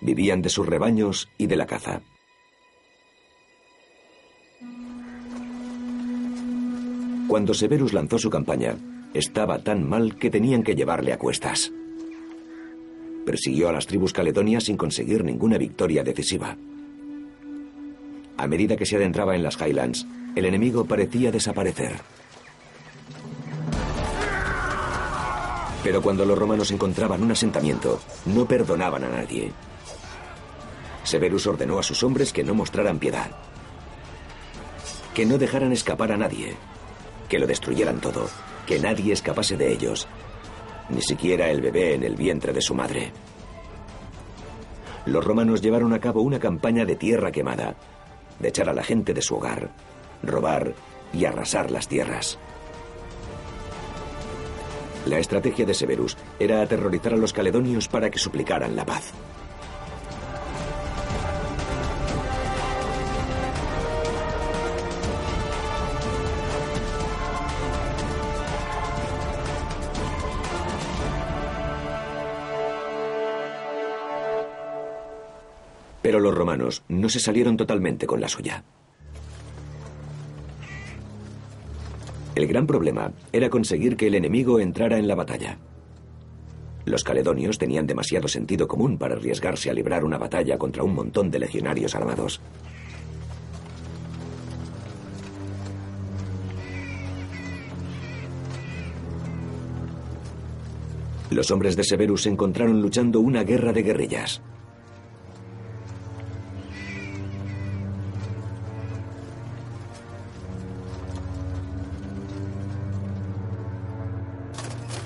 Vivían 0.00 0.42
de 0.42 0.50
sus 0.50 0.66
rebaños 0.66 1.28
y 1.36 1.46
de 1.46 1.56
la 1.56 1.66
caza. 1.66 2.02
Cuando 7.32 7.54
Severus 7.54 7.94
lanzó 7.94 8.18
su 8.18 8.28
campaña, 8.28 8.76
estaba 9.14 9.58
tan 9.60 9.88
mal 9.88 10.16
que 10.16 10.28
tenían 10.28 10.62
que 10.62 10.74
llevarle 10.74 11.14
a 11.14 11.18
cuestas. 11.18 11.72
Persiguió 13.24 13.70
a 13.70 13.72
las 13.72 13.86
tribus 13.86 14.12
caledonias 14.12 14.64
sin 14.64 14.76
conseguir 14.76 15.24
ninguna 15.24 15.56
victoria 15.56 16.04
decisiva. 16.04 16.58
A 18.36 18.46
medida 18.46 18.76
que 18.76 18.84
se 18.84 18.96
adentraba 18.96 19.34
en 19.34 19.42
las 19.42 19.58
Highlands, 19.58 20.06
el 20.36 20.44
enemigo 20.44 20.84
parecía 20.84 21.32
desaparecer. 21.32 21.92
Pero 25.82 26.02
cuando 26.02 26.26
los 26.26 26.36
romanos 26.36 26.70
encontraban 26.70 27.22
un 27.22 27.32
asentamiento, 27.32 27.98
no 28.26 28.46
perdonaban 28.46 29.04
a 29.04 29.08
nadie. 29.08 29.52
Severus 31.02 31.46
ordenó 31.46 31.78
a 31.78 31.82
sus 31.82 32.02
hombres 32.02 32.30
que 32.30 32.44
no 32.44 32.52
mostraran 32.52 32.98
piedad, 32.98 33.30
que 35.14 35.24
no 35.24 35.38
dejaran 35.38 35.72
escapar 35.72 36.12
a 36.12 36.18
nadie, 36.18 36.58
que 37.32 37.38
lo 37.38 37.46
destruyeran 37.46 37.98
todo, 37.98 38.28
que 38.66 38.78
nadie 38.78 39.14
escapase 39.14 39.56
de 39.56 39.72
ellos, 39.72 40.06
ni 40.90 41.00
siquiera 41.00 41.48
el 41.48 41.62
bebé 41.62 41.94
en 41.94 42.02
el 42.02 42.14
vientre 42.14 42.52
de 42.52 42.60
su 42.60 42.74
madre. 42.74 43.10
Los 45.06 45.24
romanos 45.24 45.62
llevaron 45.62 45.94
a 45.94 45.98
cabo 45.98 46.20
una 46.20 46.38
campaña 46.38 46.84
de 46.84 46.94
tierra 46.94 47.32
quemada, 47.32 47.74
de 48.38 48.48
echar 48.48 48.68
a 48.68 48.74
la 48.74 48.82
gente 48.82 49.14
de 49.14 49.22
su 49.22 49.36
hogar, 49.36 49.70
robar 50.22 50.74
y 51.14 51.24
arrasar 51.24 51.70
las 51.70 51.88
tierras. 51.88 52.38
La 55.06 55.18
estrategia 55.18 55.64
de 55.64 55.72
Severus 55.72 56.18
era 56.38 56.60
aterrorizar 56.60 57.14
a 57.14 57.16
los 57.16 57.32
caledonios 57.32 57.88
para 57.88 58.10
que 58.10 58.18
suplicaran 58.18 58.76
la 58.76 58.84
paz. 58.84 59.14
Pero 76.12 76.20
los 76.20 76.34
romanos 76.34 76.84
no 76.88 77.08
se 77.08 77.18
salieron 77.18 77.56
totalmente 77.56 78.06
con 78.06 78.20
la 78.20 78.28
suya. 78.28 78.64
El 82.34 82.46
gran 82.46 82.66
problema 82.66 83.14
era 83.32 83.48
conseguir 83.48 83.96
que 83.96 84.08
el 84.08 84.14
enemigo 84.14 84.60
entrara 84.60 84.98
en 84.98 85.08
la 85.08 85.14
batalla. 85.14 85.56
Los 86.84 87.02
caledonios 87.02 87.56
tenían 87.56 87.86
demasiado 87.86 88.28
sentido 88.28 88.68
común 88.68 88.98
para 88.98 89.14
arriesgarse 89.14 89.70
a 89.70 89.72
librar 89.72 90.04
una 90.04 90.18
batalla 90.18 90.58
contra 90.58 90.82
un 90.82 90.94
montón 90.94 91.30
de 91.30 91.38
legionarios 91.38 91.94
armados. 91.94 92.42
Los 101.30 101.50
hombres 101.50 101.74
de 101.74 101.84
Severus 101.84 102.24
se 102.24 102.28
encontraron 102.28 102.82
luchando 102.82 103.20
una 103.20 103.44
guerra 103.44 103.72
de 103.72 103.82
guerrillas. 103.82 104.42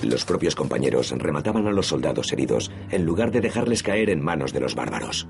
Los 0.07 0.25
propios 0.25 0.55
compañeros 0.55 1.11
remataban 1.19 1.67
a 1.67 1.73
los 1.73 1.89
soldados 1.89 2.33
heridos 2.33 2.71
en 2.93 3.05
lugar 3.05 3.33
de 3.33 3.41
dejarles 3.41 3.83
caer 3.83 4.09
en 4.11 4.23
manos 4.23 4.53
de 4.53 4.61
los 4.61 4.77
bárbaros. 4.77 5.27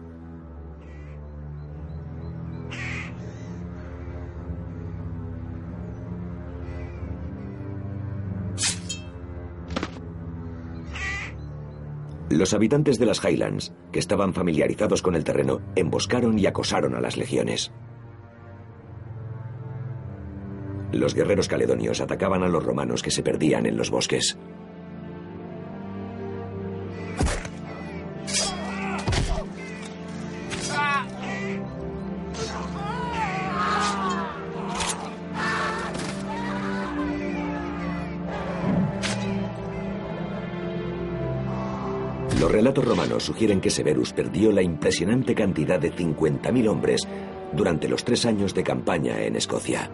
Los 12.28 12.52
habitantes 12.52 12.98
de 12.98 13.06
las 13.06 13.24
Highlands, 13.24 13.72
que 13.92 13.98
estaban 13.98 14.34
familiarizados 14.34 15.00
con 15.00 15.14
el 15.14 15.24
terreno, 15.24 15.62
emboscaron 15.74 16.38
y 16.38 16.44
acosaron 16.44 16.94
a 16.94 17.00
las 17.00 17.16
legiones. 17.16 17.72
Los 20.92 21.14
guerreros 21.14 21.48
caledonios 21.48 22.02
atacaban 22.02 22.42
a 22.42 22.48
los 22.48 22.62
romanos 22.62 23.02
que 23.02 23.10
se 23.10 23.22
perdían 23.22 23.64
en 23.64 23.78
los 23.78 23.90
bosques. 23.90 24.36
Sugieren 43.26 43.60
que 43.60 43.70
Severus 43.70 44.12
perdió 44.12 44.52
la 44.52 44.62
impresionante 44.62 45.34
cantidad 45.34 45.80
de 45.80 45.92
50.000 45.92 46.68
hombres 46.68 47.02
durante 47.52 47.88
los 47.88 48.04
tres 48.04 48.24
años 48.24 48.54
de 48.54 48.62
campaña 48.62 49.20
en 49.22 49.36
Escocia. 49.36 49.90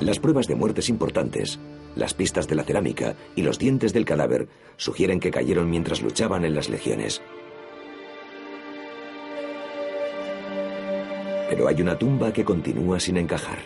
Las 0.00 0.18
pruebas 0.18 0.46
de 0.46 0.54
muertes 0.54 0.88
importantes, 0.88 1.58
las 1.94 2.14
pistas 2.14 2.48
de 2.48 2.54
la 2.54 2.62
cerámica 2.62 3.16
y 3.36 3.42
los 3.42 3.58
dientes 3.58 3.92
del 3.92 4.06
cadáver 4.06 4.48
sugieren 4.76 5.20
que 5.20 5.30
cayeron 5.30 5.68
mientras 5.68 6.00
luchaban 6.00 6.44
en 6.44 6.54
las 6.54 6.70
legiones. 6.70 7.20
Pero 11.50 11.66
hay 11.66 11.82
una 11.82 11.98
tumba 11.98 12.32
que 12.32 12.44
continúa 12.44 13.00
sin 13.00 13.16
encajar. 13.16 13.58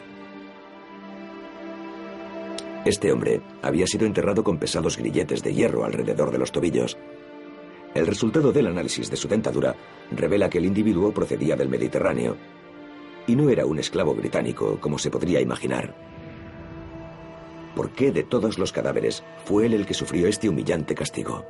Este 2.87 3.13
hombre 3.13 3.43
había 3.61 3.87
sido 3.87 4.07
enterrado 4.07 4.43
con 4.43 4.57
pesados 4.57 4.97
grilletes 4.97 5.43
de 5.43 5.53
hierro 5.53 5.85
alrededor 5.85 6.31
de 6.31 6.39
los 6.39 6.51
tobillos. 6.51 6.97
El 7.95 8.07
resultado 8.07 8.53
del 8.53 8.69
análisis 8.69 9.11
de 9.11 9.19
su 9.19 9.29
dentadura 9.29 9.77
revela 10.11 10.49
que 10.49 10.59
el 10.59 10.65
individuo 10.65 11.13
procedía 11.13 11.57
del 11.57 11.69
Mediterráneo 11.69 12.39
y 13.27 13.37
no 13.37 13.51
era 13.51 13.67
un 13.67 13.79
esclavo 13.79 14.15
británico 14.15 14.79
como 14.81 14.99
se 14.99 15.11
podría 15.11 15.43
imaginar. 15.43 15.95
¿Por 17.77 17.91
qué 17.91 18.13
de 18.13 18.25
todos 18.25 18.59
los 18.59 18.73
cadáveres 18.73 19.23
fue 19.45 19.67
él 19.67 19.75
el 19.75 19.85
que 19.85 19.93
sufrió 19.93 20.27
este 20.27 20.49
humillante 20.49 20.95
castigo? 20.95 21.45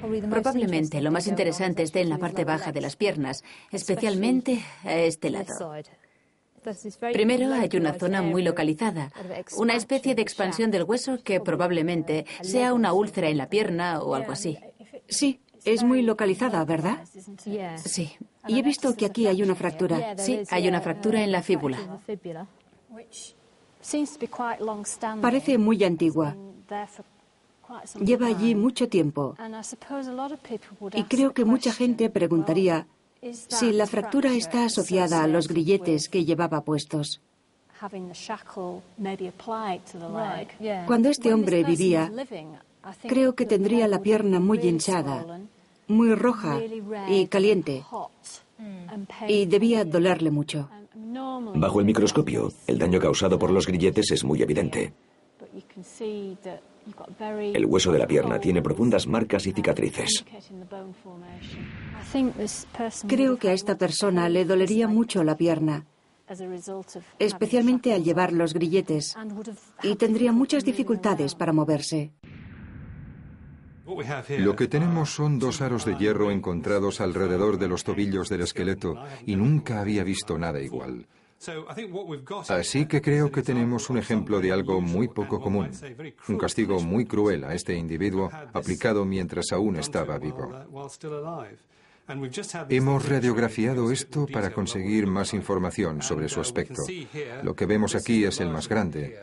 Probablemente 0.00 1.00
lo 1.00 1.10
más 1.10 1.26
interesante 1.26 1.82
esté 1.82 2.00
en 2.00 2.10
la 2.10 2.18
parte 2.18 2.44
baja 2.44 2.72
de 2.72 2.80
las 2.80 2.96
piernas, 2.96 3.42
especialmente 3.70 4.62
a 4.84 4.94
este 4.94 5.30
lado. 5.30 5.72
Primero 7.12 7.52
hay 7.54 7.70
una 7.74 7.94
zona 7.94 8.22
muy 8.22 8.42
localizada, 8.42 9.12
una 9.56 9.74
especie 9.74 10.14
de 10.14 10.22
expansión 10.22 10.70
del 10.70 10.82
hueso 10.82 11.22
que 11.22 11.40
probablemente 11.40 12.26
sea 12.42 12.74
una 12.74 12.92
úlcera 12.92 13.28
en 13.28 13.38
la 13.38 13.48
pierna 13.48 14.00
o 14.00 14.14
algo 14.14 14.32
así. 14.32 14.58
Sí, 15.08 15.40
es 15.64 15.84
muy 15.84 16.02
localizada, 16.02 16.64
¿verdad? 16.64 17.04
Sí. 17.76 18.10
Y 18.48 18.58
he 18.58 18.62
visto 18.62 18.96
que 18.96 19.06
aquí 19.06 19.26
hay 19.26 19.42
una 19.42 19.54
fractura. 19.54 20.16
Sí, 20.18 20.42
hay 20.50 20.68
una 20.68 20.80
fractura 20.80 21.22
en 21.22 21.32
la 21.32 21.42
fíbula. 21.42 21.78
Parece 25.22 25.58
muy 25.58 25.84
antigua. 25.84 26.36
Lleva 28.00 28.26
allí 28.28 28.54
mucho 28.54 28.88
tiempo. 28.88 29.36
Y 30.92 31.02
creo 31.04 31.32
que 31.32 31.44
mucha 31.44 31.72
gente 31.72 32.10
preguntaría 32.10 32.86
si 33.32 33.72
la 33.72 33.86
fractura 33.86 34.34
está 34.34 34.66
asociada 34.66 35.22
a 35.22 35.26
los 35.26 35.48
grilletes 35.48 36.08
que 36.08 36.24
llevaba 36.24 36.62
puestos. 36.62 37.20
Cuando 40.86 41.08
este 41.08 41.34
hombre 41.34 41.64
vivía, 41.64 42.12
creo 43.02 43.34
que 43.34 43.46
tendría 43.46 43.88
la 43.88 44.00
pierna 44.00 44.40
muy 44.40 44.58
hinchada, 44.58 45.40
muy 45.88 46.14
roja 46.14 46.58
y 47.08 47.26
caliente, 47.26 47.84
y 49.28 49.46
debía 49.46 49.84
dolerle 49.84 50.30
mucho. 50.30 50.68
Bajo 51.54 51.80
el 51.80 51.86
microscopio, 51.86 52.52
el 52.66 52.78
daño 52.78 52.98
causado 52.98 53.38
por 53.38 53.50
los 53.50 53.66
grilletes 53.66 54.10
es 54.10 54.24
muy 54.24 54.42
evidente. 54.42 54.92
El 57.30 57.66
hueso 57.66 57.92
de 57.92 57.98
la 57.98 58.06
pierna 58.06 58.38
tiene 58.38 58.62
profundas 58.62 59.06
marcas 59.06 59.46
y 59.46 59.52
cicatrices. 59.52 60.24
Creo 63.06 63.36
que 63.36 63.48
a 63.50 63.52
esta 63.52 63.76
persona 63.76 64.28
le 64.28 64.44
dolería 64.44 64.86
mucho 64.86 65.24
la 65.24 65.36
pierna, 65.36 65.86
especialmente 67.18 67.92
al 67.92 68.04
llevar 68.04 68.32
los 68.32 68.54
grilletes, 68.54 69.16
y 69.82 69.96
tendría 69.96 70.32
muchas 70.32 70.64
dificultades 70.64 71.34
para 71.34 71.52
moverse. 71.52 72.12
Lo 74.38 74.56
que 74.56 74.66
tenemos 74.66 75.10
son 75.10 75.38
dos 75.38 75.60
aros 75.60 75.84
de 75.84 75.96
hierro 75.96 76.32
encontrados 76.32 77.00
alrededor 77.00 77.58
de 77.58 77.68
los 77.68 77.84
tobillos 77.84 78.28
del 78.28 78.40
esqueleto 78.40 78.96
y 79.24 79.36
nunca 79.36 79.80
había 79.80 80.02
visto 80.02 80.38
nada 80.38 80.60
igual. 80.60 81.06
Así 82.48 82.86
que 82.86 83.00
creo 83.02 83.30
que 83.30 83.42
tenemos 83.42 83.90
un 83.90 83.98
ejemplo 83.98 84.40
de 84.40 84.52
algo 84.52 84.80
muy 84.80 85.08
poco 85.08 85.40
común, 85.40 85.70
un 86.28 86.38
castigo 86.38 86.80
muy 86.80 87.04
cruel 87.04 87.44
a 87.44 87.54
este 87.54 87.74
individuo 87.74 88.30
aplicado 88.52 89.04
mientras 89.04 89.52
aún 89.52 89.76
estaba 89.76 90.18
vivo. 90.18 90.50
Hemos 92.68 93.08
radiografiado 93.08 93.90
esto 93.90 94.26
para 94.32 94.52
conseguir 94.52 95.06
más 95.06 95.34
información 95.34 96.02
sobre 96.02 96.28
su 96.28 96.40
aspecto. 96.40 96.82
Lo 97.42 97.54
que 97.54 97.66
vemos 97.66 97.94
aquí 97.94 98.24
es 98.24 98.40
el 98.40 98.50
más 98.50 98.68
grande. 98.68 99.18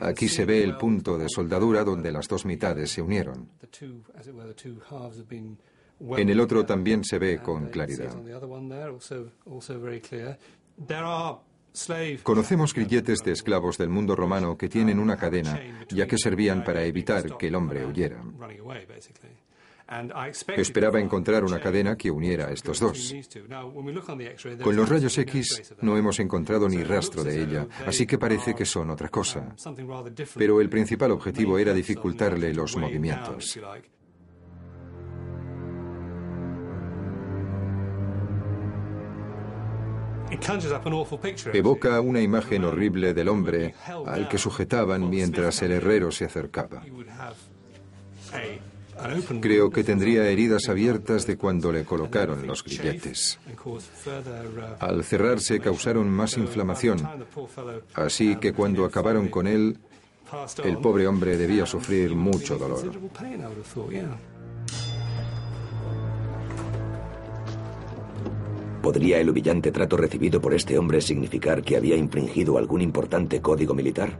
Aquí 0.00 0.28
se 0.28 0.44
ve 0.44 0.62
el 0.62 0.76
punto 0.76 1.16
de 1.16 1.28
soldadura 1.28 1.84
donde 1.84 2.12
las 2.12 2.28
dos 2.28 2.44
mitades 2.44 2.90
se 2.90 3.02
unieron. 3.02 3.48
En 6.16 6.30
el 6.30 6.40
otro 6.40 6.64
también 6.64 7.04
se 7.04 7.18
ve 7.18 7.38
con 7.42 7.68
claridad. 7.68 8.14
Conocemos 12.22 12.74
grilletes 12.74 13.20
de 13.20 13.32
esclavos 13.32 13.78
del 13.78 13.88
mundo 13.88 14.16
romano 14.16 14.56
que 14.56 14.68
tienen 14.68 14.98
una 14.98 15.16
cadena, 15.16 15.60
ya 15.88 16.06
que 16.06 16.18
servían 16.18 16.64
para 16.64 16.84
evitar 16.84 17.36
que 17.36 17.46
el 17.46 17.54
hombre 17.54 17.86
huyera. 17.86 18.22
Esperaba 20.56 21.00
encontrar 21.00 21.44
una 21.44 21.60
cadena 21.60 21.96
que 21.96 22.10
uniera 22.10 22.46
a 22.46 22.52
estos 22.52 22.78
dos. 22.78 23.14
Con 24.62 24.76
los 24.76 24.88
rayos 24.88 25.18
X 25.18 25.74
no 25.80 25.96
hemos 25.96 26.20
encontrado 26.20 26.68
ni 26.68 26.84
rastro 26.84 27.24
de 27.24 27.42
ella, 27.42 27.66
así 27.86 28.06
que 28.06 28.18
parece 28.18 28.54
que 28.54 28.64
son 28.64 28.90
otra 28.90 29.08
cosa. 29.08 29.54
Pero 30.36 30.60
el 30.60 30.68
principal 30.68 31.10
objetivo 31.10 31.58
era 31.58 31.72
dificultarle 31.72 32.54
los 32.54 32.76
movimientos. 32.76 33.58
Evoca 41.52 42.00
una 42.00 42.20
imagen 42.20 42.64
horrible 42.64 43.14
del 43.14 43.28
hombre 43.28 43.74
al 44.06 44.28
que 44.28 44.38
sujetaban 44.38 45.08
mientras 45.08 45.62
el 45.62 45.72
herrero 45.72 46.10
se 46.10 46.24
acercaba. 46.24 46.82
Creo 49.40 49.70
que 49.70 49.82
tendría 49.82 50.28
heridas 50.28 50.68
abiertas 50.68 51.26
de 51.26 51.36
cuando 51.36 51.72
le 51.72 51.84
colocaron 51.84 52.46
los 52.46 52.62
grilletes. 52.62 53.38
Al 54.78 55.04
cerrarse 55.04 55.58
causaron 55.60 56.10
más 56.10 56.36
inflamación, 56.36 57.26
así 57.94 58.36
que 58.36 58.52
cuando 58.52 58.84
acabaron 58.84 59.28
con 59.28 59.46
él, 59.46 59.78
el 60.64 60.78
pobre 60.78 61.06
hombre 61.06 61.36
debía 61.36 61.66
sufrir 61.66 62.14
mucho 62.14 62.56
dolor. 62.56 62.92
¿Podría 68.82 69.20
el 69.20 69.28
humillante 69.28 69.72
trato 69.72 69.96
recibido 69.96 70.40
por 70.40 70.54
este 70.54 70.78
hombre 70.78 71.00
significar 71.00 71.62
que 71.62 71.76
había 71.76 71.96
infringido 71.96 72.56
algún 72.56 72.80
importante 72.80 73.40
código 73.40 73.74
militar? 73.74 74.18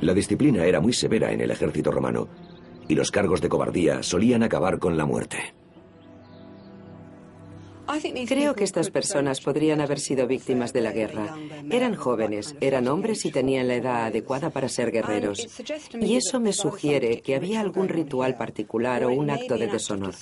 La 0.00 0.14
disciplina 0.14 0.64
era 0.64 0.80
muy 0.80 0.92
severa 0.92 1.32
en 1.32 1.40
el 1.40 1.50
ejército 1.50 1.90
romano 1.90 2.28
y 2.88 2.94
los 2.94 3.10
cargos 3.10 3.40
de 3.40 3.48
cobardía 3.48 4.02
solían 4.02 4.42
acabar 4.42 4.78
con 4.78 4.96
la 4.96 5.06
muerte. 5.06 5.57
Creo 8.26 8.54
que 8.54 8.64
estas 8.64 8.90
personas 8.90 9.40
podrían 9.40 9.80
haber 9.80 9.98
sido 9.98 10.26
víctimas 10.26 10.72
de 10.72 10.80
la 10.80 10.92
guerra. 10.92 11.36
Eran 11.70 11.94
jóvenes, 11.94 12.54
eran 12.60 12.88
hombres 12.88 13.24
y 13.24 13.30
tenían 13.30 13.68
la 13.68 13.74
edad 13.74 14.06
adecuada 14.06 14.50
para 14.50 14.68
ser 14.68 14.90
guerreros. 14.90 15.48
Y 16.00 16.16
eso 16.16 16.40
me 16.40 16.52
sugiere 16.52 17.20
que 17.20 17.34
había 17.34 17.60
algún 17.60 17.88
ritual 17.88 18.36
particular 18.36 19.04
o 19.04 19.10
un 19.10 19.30
acto 19.30 19.56
de 19.56 19.66
deshonor. 19.66 20.14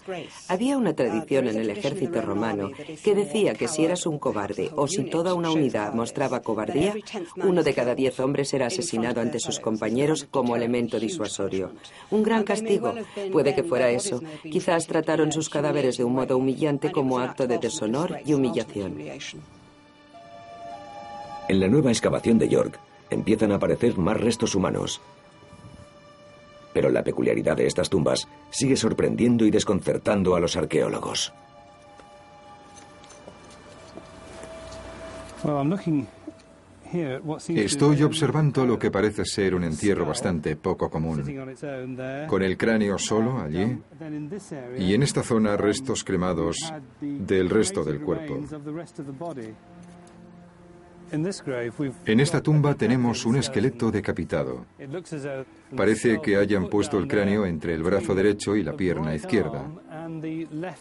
Había 0.49 0.77
una 0.77 0.95
tradición 0.95 1.49
en 1.49 1.57
el 1.57 1.71
ejército 1.71 2.23
romano 2.23 2.71
que 3.03 3.15
decía 3.15 3.55
que 3.55 3.69
si 3.69 3.85
eras 3.85 4.07
un 4.07 4.19
cobarde 4.19 4.71
o 4.77 4.87
si 4.87 5.05
toda 5.05 5.35
una 5.35 5.51
unidad 5.51 5.93
mostraba 5.95 6.41
cobardía, 6.41 6.95
uno 7.37 7.63
de 7.63 7.75
cada 7.75 7.95
diez 7.95 8.19
hombres 8.21 8.53
era 8.55 8.67
asesinado 8.67 9.21
ante 9.21 9.41
sus 9.41 9.61
compañeros 9.61 10.27
como 10.31 10.57
elemento 10.57 10.99
disuasorio. 10.99 11.73
Un 12.11 12.23
gran 12.23 12.45
castigo. 12.45 12.95
Puede 13.33 13.55
que 13.55 13.63
fuera 13.63 13.91
eso. 13.91 14.21
Quizás 14.43 14.87
trataron 14.87 15.33
sus 15.33 15.49
cadáveres 15.49 15.97
de 15.97 16.05
un 16.05 16.15
modo 16.15 16.37
humillante 16.37 16.91
como 16.93 17.19
acto 17.19 17.47
de 17.47 17.59
deshonor 17.67 18.19
y 18.25 18.33
humillación. 18.33 18.97
En 21.49 21.61
la 21.61 21.69
nueva 21.69 21.91
excavación 21.91 22.39
de 22.39 22.49
York 22.49 22.79
empiezan 23.11 23.53
a 23.53 23.57
aparecer 23.57 23.99
más 23.99 24.17
restos 24.17 24.55
humanos. 24.55 25.01
Pero 26.73 26.91
la 26.91 27.03
peculiaridad 27.03 27.57
de 27.57 27.67
estas 27.67 27.89
tumbas 27.89 28.29
sigue 28.51 28.77
sorprendiendo 28.77 29.45
y 29.45 29.51
desconcertando 29.51 30.37
a 30.37 30.41
los 30.41 30.57
arqueólogos. 30.57 31.33
Estoy 37.49 38.03
observando 38.03 38.67
lo 38.67 38.79
que 38.79 38.91
parece 38.91 39.25
ser 39.25 39.55
un 39.55 39.65
entierro 39.65 40.07
bastante 40.07 40.57
poco 40.57 40.91
común, 40.91 41.23
con 42.29 42.43
el 42.43 42.57
cráneo 42.57 42.99
solo 42.99 43.41
allí 43.41 43.79
y 44.79 44.95
en 44.95 45.03
esta 45.03 45.23
zona 45.23 45.57
restos 45.57 46.05
cremados 46.05 46.73
del 47.01 47.51
resto 47.51 47.85
del 47.85 48.01
cuerpo. 48.01 48.41
En 52.05 52.21
esta 52.21 52.43
tumba 52.43 52.75
tenemos 52.75 53.25
un 53.27 53.37
esqueleto 53.37 53.91
decapitado. 53.91 54.67
Parece 55.77 56.21
que 56.21 56.37
hayan 56.37 56.69
puesto 56.69 56.99
el 56.99 57.07
cráneo 57.07 57.47
entre 57.47 57.75
el 57.75 57.83
brazo 57.83 58.15
derecho 58.15 58.57
y 58.57 58.65
la 58.65 58.77
pierna 58.77 59.15
izquierda. 59.15 59.71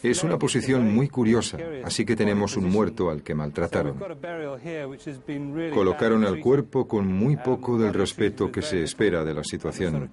Es 0.04 0.24
una 0.24 0.38
posición 0.38 0.94
muy 0.94 1.08
curiosa, 1.08 1.58
así 1.84 2.06
que 2.06 2.16
tenemos 2.16 2.58
un 2.58 2.70
muerto 2.70 3.10
al 3.10 3.24
que 3.24 3.36
maltrataron. 3.36 3.98
Colocaron 5.74 6.26
al 6.26 6.40
cuerpo 6.40 6.88
con 6.88 7.08
muy 7.08 7.38
poco 7.38 7.78
del 7.78 7.94
respeto 7.94 8.52
que 8.52 8.62
se 8.62 8.84
espera 8.84 9.24
de 9.24 9.34
la 9.34 9.44
situación. 9.44 10.10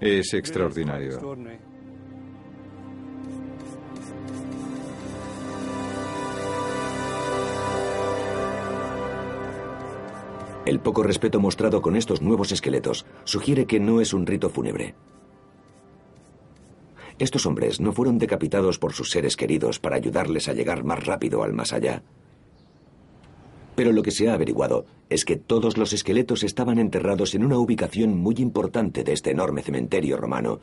Es 0.00 0.34
extraordinario. 0.34 1.18
El 10.66 10.78
poco 10.78 11.02
respeto 11.02 11.40
mostrado 11.40 11.82
con 11.82 11.96
estos 11.96 12.22
nuevos 12.22 12.52
esqueletos 12.52 13.04
sugiere 13.24 13.66
que 13.66 13.80
no 13.80 14.00
es 14.00 14.12
un 14.12 14.26
rito 14.26 14.50
fúnebre. 14.50 14.94
Estos 17.20 17.44
hombres 17.44 17.80
no 17.80 17.92
fueron 17.92 18.18
decapitados 18.18 18.78
por 18.78 18.94
sus 18.94 19.10
seres 19.10 19.36
queridos 19.36 19.78
para 19.78 19.96
ayudarles 19.96 20.48
a 20.48 20.54
llegar 20.54 20.84
más 20.84 21.04
rápido 21.04 21.42
al 21.42 21.52
más 21.52 21.74
allá. 21.74 22.02
Pero 23.76 23.92
lo 23.92 24.02
que 24.02 24.10
se 24.10 24.30
ha 24.30 24.34
averiguado 24.34 24.86
es 25.10 25.26
que 25.26 25.36
todos 25.36 25.76
los 25.76 25.92
esqueletos 25.92 26.42
estaban 26.42 26.78
enterrados 26.78 27.34
en 27.34 27.44
una 27.44 27.58
ubicación 27.58 28.16
muy 28.16 28.36
importante 28.38 29.04
de 29.04 29.12
este 29.12 29.32
enorme 29.32 29.60
cementerio 29.60 30.16
romano, 30.16 30.60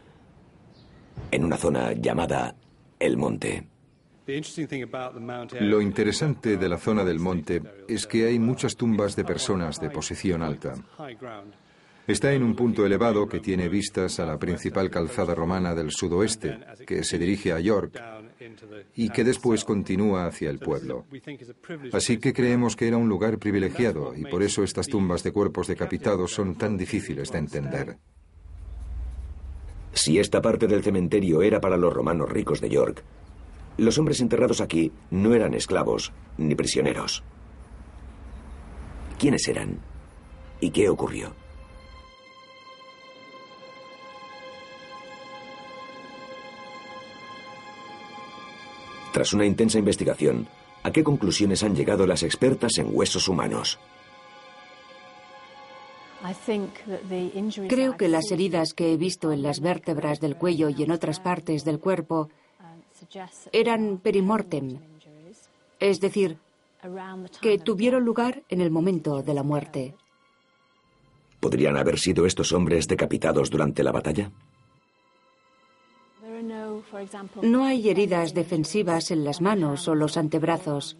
en 1.29 1.45
una 1.45 1.57
zona 1.57 1.93
llamada 1.93 2.55
El 2.99 3.17
Monte. 3.17 3.67
Lo 5.61 5.79
interesante 5.79 6.57
de 6.57 6.69
la 6.69 6.77
zona 6.77 7.03
del 7.03 7.19
monte 7.19 7.61
es 7.87 8.07
que 8.07 8.25
hay 8.25 8.39
muchas 8.39 8.75
tumbas 8.75 9.15
de 9.15 9.23
personas 9.23 9.79
de 9.79 9.89
posición 9.91 10.41
alta. 10.41 10.73
Está 12.07 12.31
en 12.31 12.41
un 12.41 12.55
punto 12.55 12.85
elevado 12.85 13.27
que 13.27 13.41
tiene 13.41 13.67
vistas 13.67 14.21
a 14.21 14.25
la 14.25 14.39
principal 14.39 14.89
calzada 14.89 15.35
romana 15.35 15.75
del 15.75 15.91
sudoeste, 15.91 16.57
que 16.85 17.03
se 17.03 17.19
dirige 17.19 17.51
a 17.51 17.59
York 17.59 18.01
y 18.95 19.09
que 19.09 19.25
después 19.25 19.65
continúa 19.65 20.25
hacia 20.25 20.49
el 20.49 20.57
pueblo. 20.57 21.03
Así 21.91 22.17
que 22.17 22.31
creemos 22.31 22.77
que 22.77 22.87
era 22.87 22.95
un 22.95 23.09
lugar 23.09 23.37
privilegiado 23.39 24.15
y 24.15 24.23
por 24.23 24.41
eso 24.41 24.63
estas 24.63 24.87
tumbas 24.87 25.21
de 25.23 25.33
cuerpos 25.33 25.67
decapitados 25.67 26.31
son 26.31 26.55
tan 26.55 26.77
difíciles 26.77 27.29
de 27.29 27.39
entender. 27.39 27.97
Si 29.91 30.17
esta 30.17 30.41
parte 30.41 30.67
del 30.67 30.83
cementerio 30.83 31.41
era 31.41 31.59
para 31.59 31.75
los 31.75 31.93
romanos 31.93 32.29
ricos 32.29 32.61
de 32.61 32.69
York, 32.69 33.03
los 33.77 33.97
hombres 33.97 34.21
enterrados 34.21 34.61
aquí 34.61 34.93
no 35.11 35.33
eran 35.33 35.53
esclavos 35.53 36.13
ni 36.37 36.55
prisioneros. 36.55 37.21
¿Quiénes 39.19 39.45
eran? 39.49 39.79
¿Y 40.61 40.69
qué 40.69 40.87
ocurrió? 40.87 41.46
Tras 49.17 49.33
una 49.33 49.47
intensa 49.47 49.79
investigación, 49.79 50.47
¿a 50.83 50.91
qué 50.91 51.03
conclusiones 51.03 51.63
han 51.63 51.75
llegado 51.75 52.05
las 52.05 52.21
expertas 52.21 52.77
en 52.77 52.95
huesos 52.95 53.27
humanos? 53.27 53.79
Creo 57.67 57.97
que 57.97 58.09
las 58.09 58.29
heridas 58.29 58.75
que 58.75 58.93
he 58.93 58.97
visto 58.97 59.31
en 59.31 59.41
las 59.41 59.59
vértebras 59.59 60.19
del 60.19 60.35
cuello 60.35 60.69
y 60.69 60.83
en 60.83 60.91
otras 60.91 61.19
partes 61.19 61.65
del 61.65 61.79
cuerpo 61.79 62.29
eran 63.51 63.97
perimortem, 63.97 64.77
es 65.79 65.99
decir, 65.99 66.37
que 67.41 67.57
tuvieron 67.57 68.05
lugar 68.05 68.43
en 68.49 68.61
el 68.61 68.69
momento 68.69 69.23
de 69.23 69.33
la 69.33 69.41
muerte. 69.41 69.95
¿Podrían 71.39 71.75
haber 71.75 71.97
sido 71.97 72.27
estos 72.27 72.51
hombres 72.51 72.87
decapitados 72.87 73.49
durante 73.49 73.81
la 73.81 73.91
batalla? 73.91 74.31
No 77.41 77.65
hay 77.65 77.89
heridas 77.89 78.33
defensivas 78.33 79.11
en 79.11 79.23
las 79.23 79.41
manos 79.41 79.87
o 79.87 79.95
los 79.95 80.17
antebrazos. 80.17 80.97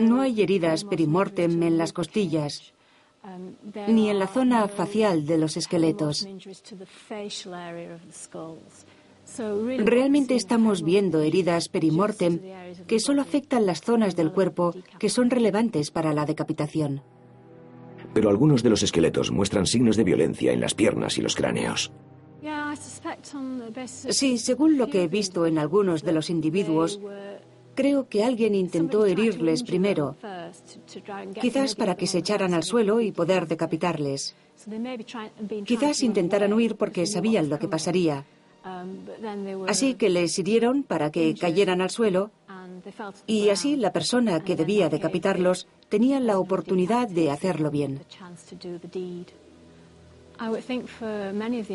No 0.00 0.20
hay 0.20 0.42
heridas 0.42 0.84
perimortem 0.84 1.62
en 1.62 1.78
las 1.78 1.92
costillas, 1.92 2.72
ni 3.88 4.10
en 4.10 4.18
la 4.18 4.26
zona 4.26 4.66
facial 4.68 5.26
de 5.26 5.38
los 5.38 5.56
esqueletos. 5.56 6.26
Realmente 9.78 10.36
estamos 10.36 10.82
viendo 10.82 11.20
heridas 11.20 11.68
perimortem 11.68 12.40
que 12.86 13.00
solo 13.00 13.22
afectan 13.22 13.66
las 13.66 13.80
zonas 13.80 14.14
del 14.14 14.32
cuerpo 14.32 14.74
que 14.98 15.08
son 15.08 15.30
relevantes 15.30 15.90
para 15.90 16.12
la 16.12 16.24
decapitación. 16.24 17.02
Pero 18.14 18.30
algunos 18.30 18.62
de 18.62 18.70
los 18.70 18.82
esqueletos 18.82 19.30
muestran 19.30 19.66
signos 19.66 19.96
de 19.96 20.04
violencia 20.04 20.52
en 20.52 20.60
las 20.60 20.74
piernas 20.74 21.18
y 21.18 21.22
los 21.22 21.34
cráneos. 21.34 21.92
Sí, 24.10 24.38
según 24.38 24.78
lo 24.78 24.88
que 24.88 25.04
he 25.04 25.08
visto 25.08 25.46
en 25.46 25.58
algunos 25.58 26.02
de 26.02 26.12
los 26.12 26.30
individuos, 26.30 27.00
creo 27.74 28.08
que 28.08 28.24
alguien 28.24 28.54
intentó 28.54 29.06
herirles 29.06 29.62
primero, 29.62 30.16
quizás 31.40 31.74
para 31.74 31.96
que 31.96 32.06
se 32.06 32.18
echaran 32.18 32.54
al 32.54 32.62
suelo 32.62 33.00
y 33.00 33.12
poder 33.12 33.46
decapitarles. 33.46 34.34
Quizás 35.64 36.02
intentaran 36.02 36.52
huir 36.52 36.76
porque 36.76 37.06
sabían 37.06 37.48
lo 37.48 37.58
que 37.58 37.68
pasaría. 37.68 38.24
Así 39.68 39.94
que 39.94 40.08
les 40.10 40.38
hirieron 40.38 40.82
para 40.82 41.12
que 41.12 41.34
cayeran 41.34 41.80
al 41.80 41.90
suelo 41.90 42.30
y 43.26 43.48
así 43.50 43.76
la 43.76 43.92
persona 43.92 44.42
que 44.42 44.56
debía 44.56 44.88
decapitarlos 44.88 45.68
tenía 45.88 46.18
la 46.20 46.38
oportunidad 46.38 47.08
de 47.08 47.30
hacerlo 47.30 47.70
bien. 47.70 48.00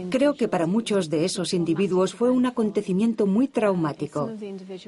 Creo 0.10 0.36
que 0.36 0.48
para 0.48 0.68
muchos 0.68 1.10
de 1.10 1.26
esos 1.26 1.54
individuos 1.54 2.14
fue 2.14 2.30
un 2.30 2.46
acontecimiento 2.46 3.26
muy 3.26 3.48
traumático. 3.48 4.30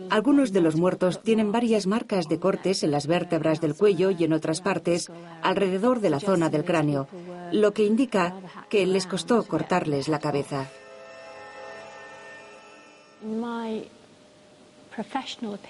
Algunos 0.09 0.51
de 0.51 0.61
los 0.61 0.75
muertos 0.75 1.21
tienen 1.21 1.51
varias 1.51 1.87
marcas 1.87 2.27
de 2.27 2.39
cortes 2.39 2.83
en 2.83 2.91
las 2.91 3.07
vértebras 3.07 3.61
del 3.61 3.75
cuello 3.75 4.11
y 4.11 4.23
en 4.23 4.33
otras 4.33 4.61
partes 4.61 5.11
alrededor 5.41 5.99
de 6.01 6.09
la 6.09 6.19
zona 6.19 6.49
del 6.49 6.65
cráneo, 6.65 7.07
lo 7.51 7.73
que 7.73 7.85
indica 7.85 8.35
que 8.69 8.85
les 8.85 9.07
costó 9.07 9.43
cortarles 9.43 10.07
la 10.07 10.19
cabeza. 10.19 10.69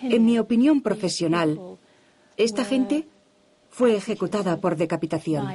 En 0.01 0.25
mi 0.25 0.39
opinión 0.39 0.81
profesional, 0.81 1.59
esta 2.35 2.65
gente 2.65 3.07
fue 3.69 3.95
ejecutada 3.95 4.57
por 4.57 4.75
decapitación. 4.75 5.47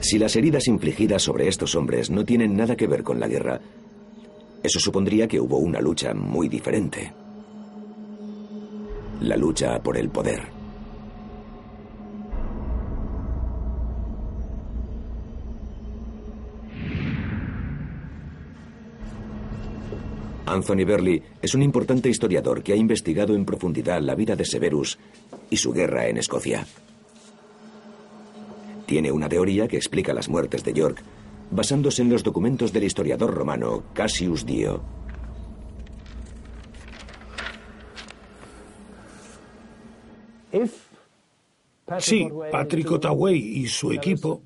Si 0.00 0.18
las 0.18 0.36
heridas 0.36 0.68
infligidas 0.68 1.22
sobre 1.22 1.48
estos 1.48 1.74
hombres 1.74 2.10
no 2.10 2.24
tienen 2.24 2.56
nada 2.56 2.76
que 2.76 2.86
ver 2.86 3.02
con 3.02 3.18
la 3.18 3.28
guerra, 3.28 3.60
eso 4.62 4.78
supondría 4.78 5.28
que 5.28 5.40
hubo 5.40 5.58
una 5.58 5.80
lucha 5.80 6.14
muy 6.14 6.48
diferente. 6.48 7.12
La 9.20 9.36
lucha 9.36 9.82
por 9.82 9.96
el 9.96 10.08
poder. 10.08 10.58
Anthony 20.46 20.84
Berley 20.86 21.22
es 21.42 21.54
un 21.54 21.62
importante 21.62 22.08
historiador 22.08 22.62
que 22.62 22.72
ha 22.72 22.76
investigado 22.76 23.34
en 23.34 23.44
profundidad 23.44 24.00
la 24.00 24.14
vida 24.14 24.34
de 24.34 24.46
Severus 24.46 24.98
y 25.50 25.56
su 25.58 25.72
guerra 25.72 26.08
en 26.08 26.16
Escocia. 26.16 26.66
Tiene 28.88 29.12
una 29.12 29.28
teoría 29.28 29.68
que 29.68 29.76
explica 29.76 30.14
las 30.14 30.30
muertes 30.30 30.64
de 30.64 30.72
York 30.72 31.02
basándose 31.50 32.00
en 32.00 32.08
los 32.08 32.24
documentos 32.24 32.72
del 32.72 32.84
historiador 32.84 33.34
romano 33.34 33.84
Cassius 33.92 34.46
Dio. 34.46 34.82
Sí, 41.98 42.28
Patrick 42.50 42.90
Ottaway 42.90 43.36
y 43.36 43.66
su 43.66 43.92
equipo 43.92 44.40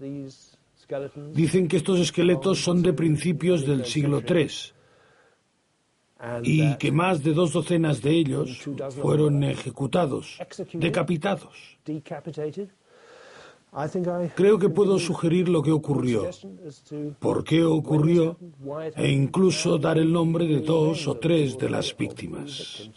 dicen 1.33 1.69
que 1.69 1.77
estos 1.77 2.01
esqueletos 2.01 2.65
son 2.65 2.83
de 2.83 2.93
principios 2.93 3.65
del 3.65 3.85
siglo 3.85 4.23
III 4.29 4.49
y 6.43 6.75
que 6.79 6.91
más 6.91 7.23
de 7.23 7.33
dos 7.33 7.53
docenas 7.53 8.03
de 8.03 8.11
ellos 8.11 8.69
fueron 9.01 9.45
ejecutados, 9.45 10.41
decapitados. 10.73 11.79
Creo 14.35 14.59
que 14.59 14.69
puedo 14.69 14.99
sugerir 14.99 15.49
lo 15.49 15.63
que 15.63 15.73
ocurrió, 15.73 16.29
por 17.19 17.43
qué 17.43 17.65
ocurrió 17.65 18.37
e 18.95 19.11
incluso 19.11 19.79
dar 19.79 19.97
el 19.97 20.13
nombre 20.13 20.47
de 20.47 20.61
dos 20.61 21.09
o 21.09 21.17
tres 21.17 21.57
de 21.57 21.71
las 21.71 21.97
víctimas. 21.97 22.91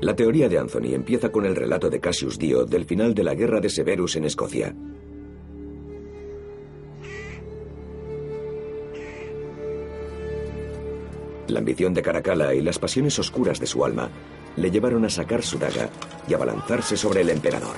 La 0.00 0.16
teoría 0.16 0.48
de 0.48 0.58
Anthony 0.58 0.94
empieza 0.94 1.30
con 1.30 1.44
el 1.44 1.54
relato 1.54 1.90
de 1.90 2.00
Cassius 2.00 2.38
Dio 2.38 2.64
del 2.64 2.86
final 2.86 3.14
de 3.14 3.24
la 3.24 3.34
guerra 3.34 3.60
de 3.60 3.68
Severus 3.68 4.16
en 4.16 4.24
Escocia. 4.24 4.74
La 11.48 11.58
ambición 11.58 11.92
de 11.92 12.02
Caracalla 12.02 12.54
y 12.54 12.62
las 12.62 12.78
pasiones 12.78 13.18
oscuras 13.18 13.60
de 13.60 13.66
su 13.66 13.84
alma 13.84 14.08
le 14.56 14.70
llevaron 14.70 15.04
a 15.04 15.10
sacar 15.10 15.42
su 15.42 15.58
daga 15.58 15.90
y 16.26 16.32
a 16.32 16.38
balanzarse 16.38 16.96
sobre 16.96 17.20
el 17.20 17.30
emperador. 17.30 17.76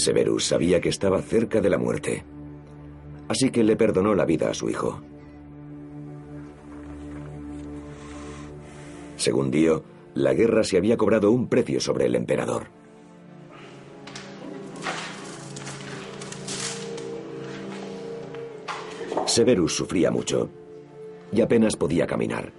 Severus 0.00 0.46
sabía 0.46 0.80
que 0.80 0.88
estaba 0.88 1.20
cerca 1.20 1.60
de 1.60 1.68
la 1.68 1.78
muerte, 1.78 2.24
así 3.28 3.50
que 3.50 3.62
le 3.62 3.76
perdonó 3.76 4.14
la 4.14 4.24
vida 4.24 4.50
a 4.50 4.54
su 4.54 4.70
hijo. 4.70 5.00
Según 9.16 9.50
Dio, 9.50 9.84
la 10.14 10.32
guerra 10.32 10.64
se 10.64 10.78
había 10.78 10.96
cobrado 10.96 11.30
un 11.30 11.48
precio 11.48 11.80
sobre 11.80 12.06
el 12.06 12.14
emperador. 12.14 12.68
Severus 19.26 19.76
sufría 19.76 20.10
mucho 20.10 20.48
y 21.30 21.42
apenas 21.42 21.76
podía 21.76 22.06
caminar. 22.06 22.52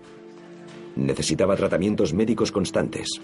Necesitaba 0.95 1.55
tratamientos 1.55 2.13
médicos 2.13 2.51
constantes. 2.51 3.19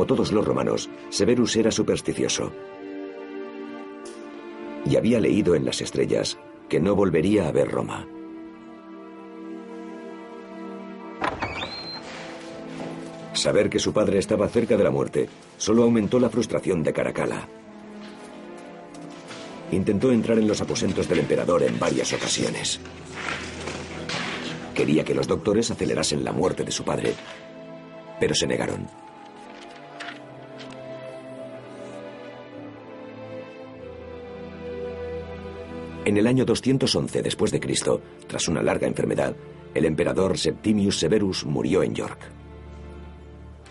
Como 0.00 0.16
todos 0.16 0.32
los 0.32 0.46
romanos, 0.46 0.88
Severus 1.10 1.56
era 1.56 1.70
supersticioso. 1.70 2.50
Y 4.86 4.96
había 4.96 5.20
leído 5.20 5.54
en 5.54 5.66
las 5.66 5.82
estrellas 5.82 6.38
que 6.70 6.80
no 6.80 6.94
volvería 6.94 7.46
a 7.46 7.52
ver 7.52 7.68
Roma. 7.68 8.08
Saber 13.34 13.68
que 13.68 13.78
su 13.78 13.92
padre 13.92 14.18
estaba 14.18 14.48
cerca 14.48 14.78
de 14.78 14.84
la 14.84 14.90
muerte 14.90 15.28
solo 15.58 15.82
aumentó 15.82 16.18
la 16.18 16.30
frustración 16.30 16.82
de 16.82 16.94
Caracalla. 16.94 17.46
Intentó 19.70 20.12
entrar 20.12 20.38
en 20.38 20.48
los 20.48 20.62
aposentos 20.62 21.06
del 21.10 21.18
emperador 21.18 21.62
en 21.62 21.78
varias 21.78 22.10
ocasiones. 22.14 22.80
Quería 24.74 25.04
que 25.04 25.14
los 25.14 25.28
doctores 25.28 25.70
acelerasen 25.70 26.24
la 26.24 26.32
muerte 26.32 26.64
de 26.64 26.72
su 26.72 26.84
padre, 26.84 27.12
pero 28.18 28.34
se 28.34 28.46
negaron. 28.46 29.09
En 36.10 36.16
el 36.16 36.26
año 36.26 36.44
211 36.44 37.22
después 37.22 37.52
de 37.52 37.60
tras 38.26 38.48
una 38.48 38.64
larga 38.64 38.88
enfermedad, 38.88 39.36
el 39.72 39.84
emperador 39.84 40.36
Septimius 40.36 40.98
Severus 40.98 41.46
murió 41.46 41.84
en 41.84 41.94
York. 41.94 42.18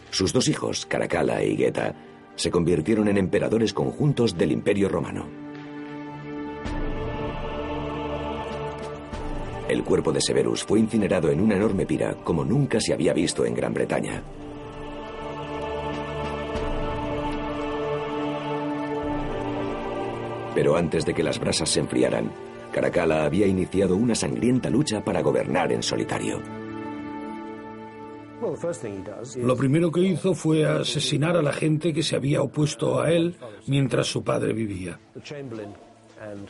Sus 0.09 0.31
dos 0.31 0.47
hijos, 0.47 0.85
Caracalla 0.85 1.43
y 1.43 1.57
Geta, 1.57 1.93
se 2.37 2.49
convirtieron 2.49 3.09
en 3.09 3.17
emperadores 3.17 3.73
conjuntos 3.73 4.37
del 4.37 4.53
Imperio 4.53 4.87
Romano. 4.87 5.25
El 9.67 9.83
cuerpo 9.83 10.13
de 10.13 10.21
Severus 10.21 10.63
fue 10.63 10.79
incinerado 10.79 11.29
en 11.31 11.41
una 11.41 11.57
enorme 11.57 11.85
pira 11.85 12.13
como 12.23 12.45
nunca 12.45 12.79
se 12.79 12.93
había 12.93 13.11
visto 13.11 13.45
en 13.45 13.53
Gran 13.53 13.73
Bretaña. 13.73 14.23
Pero 20.59 20.75
antes 20.75 21.05
de 21.05 21.13
que 21.13 21.23
las 21.23 21.39
brasas 21.39 21.69
se 21.69 21.79
enfriaran, 21.79 22.29
Caracalla 22.73 23.23
había 23.23 23.47
iniciado 23.47 23.95
una 23.95 24.13
sangrienta 24.13 24.69
lucha 24.69 25.01
para 25.01 25.21
gobernar 25.21 25.71
en 25.71 25.81
solitario. 25.81 26.41
Lo 29.37 29.55
primero 29.55 29.89
que 29.89 30.01
hizo 30.01 30.33
fue 30.33 30.65
asesinar 30.65 31.37
a 31.37 31.41
la 31.41 31.53
gente 31.53 31.93
que 31.93 32.03
se 32.03 32.17
había 32.17 32.41
opuesto 32.41 32.99
a 32.99 33.09
él 33.09 33.37
mientras 33.67 34.07
su 34.07 34.21
padre 34.21 34.51
vivía. 34.51 34.99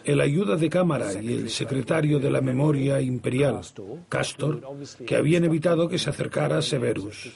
El 0.03 0.22
ayuda 0.22 0.55
de 0.55 0.72
cámara 0.72 1.14
y 1.22 1.32
el 1.32 1.51
secretario 1.51 2.18
de 2.18 2.32
la 2.32 2.41
memoria 2.41 2.99
imperial, 3.01 3.62
Castor, 4.10 4.60
que 5.05 5.18
habían 5.18 5.43
evitado 5.43 5.88
que 5.88 5.99
se 5.99 6.10
acercara 6.10 6.57
a 6.57 6.62
Severus. 6.64 7.32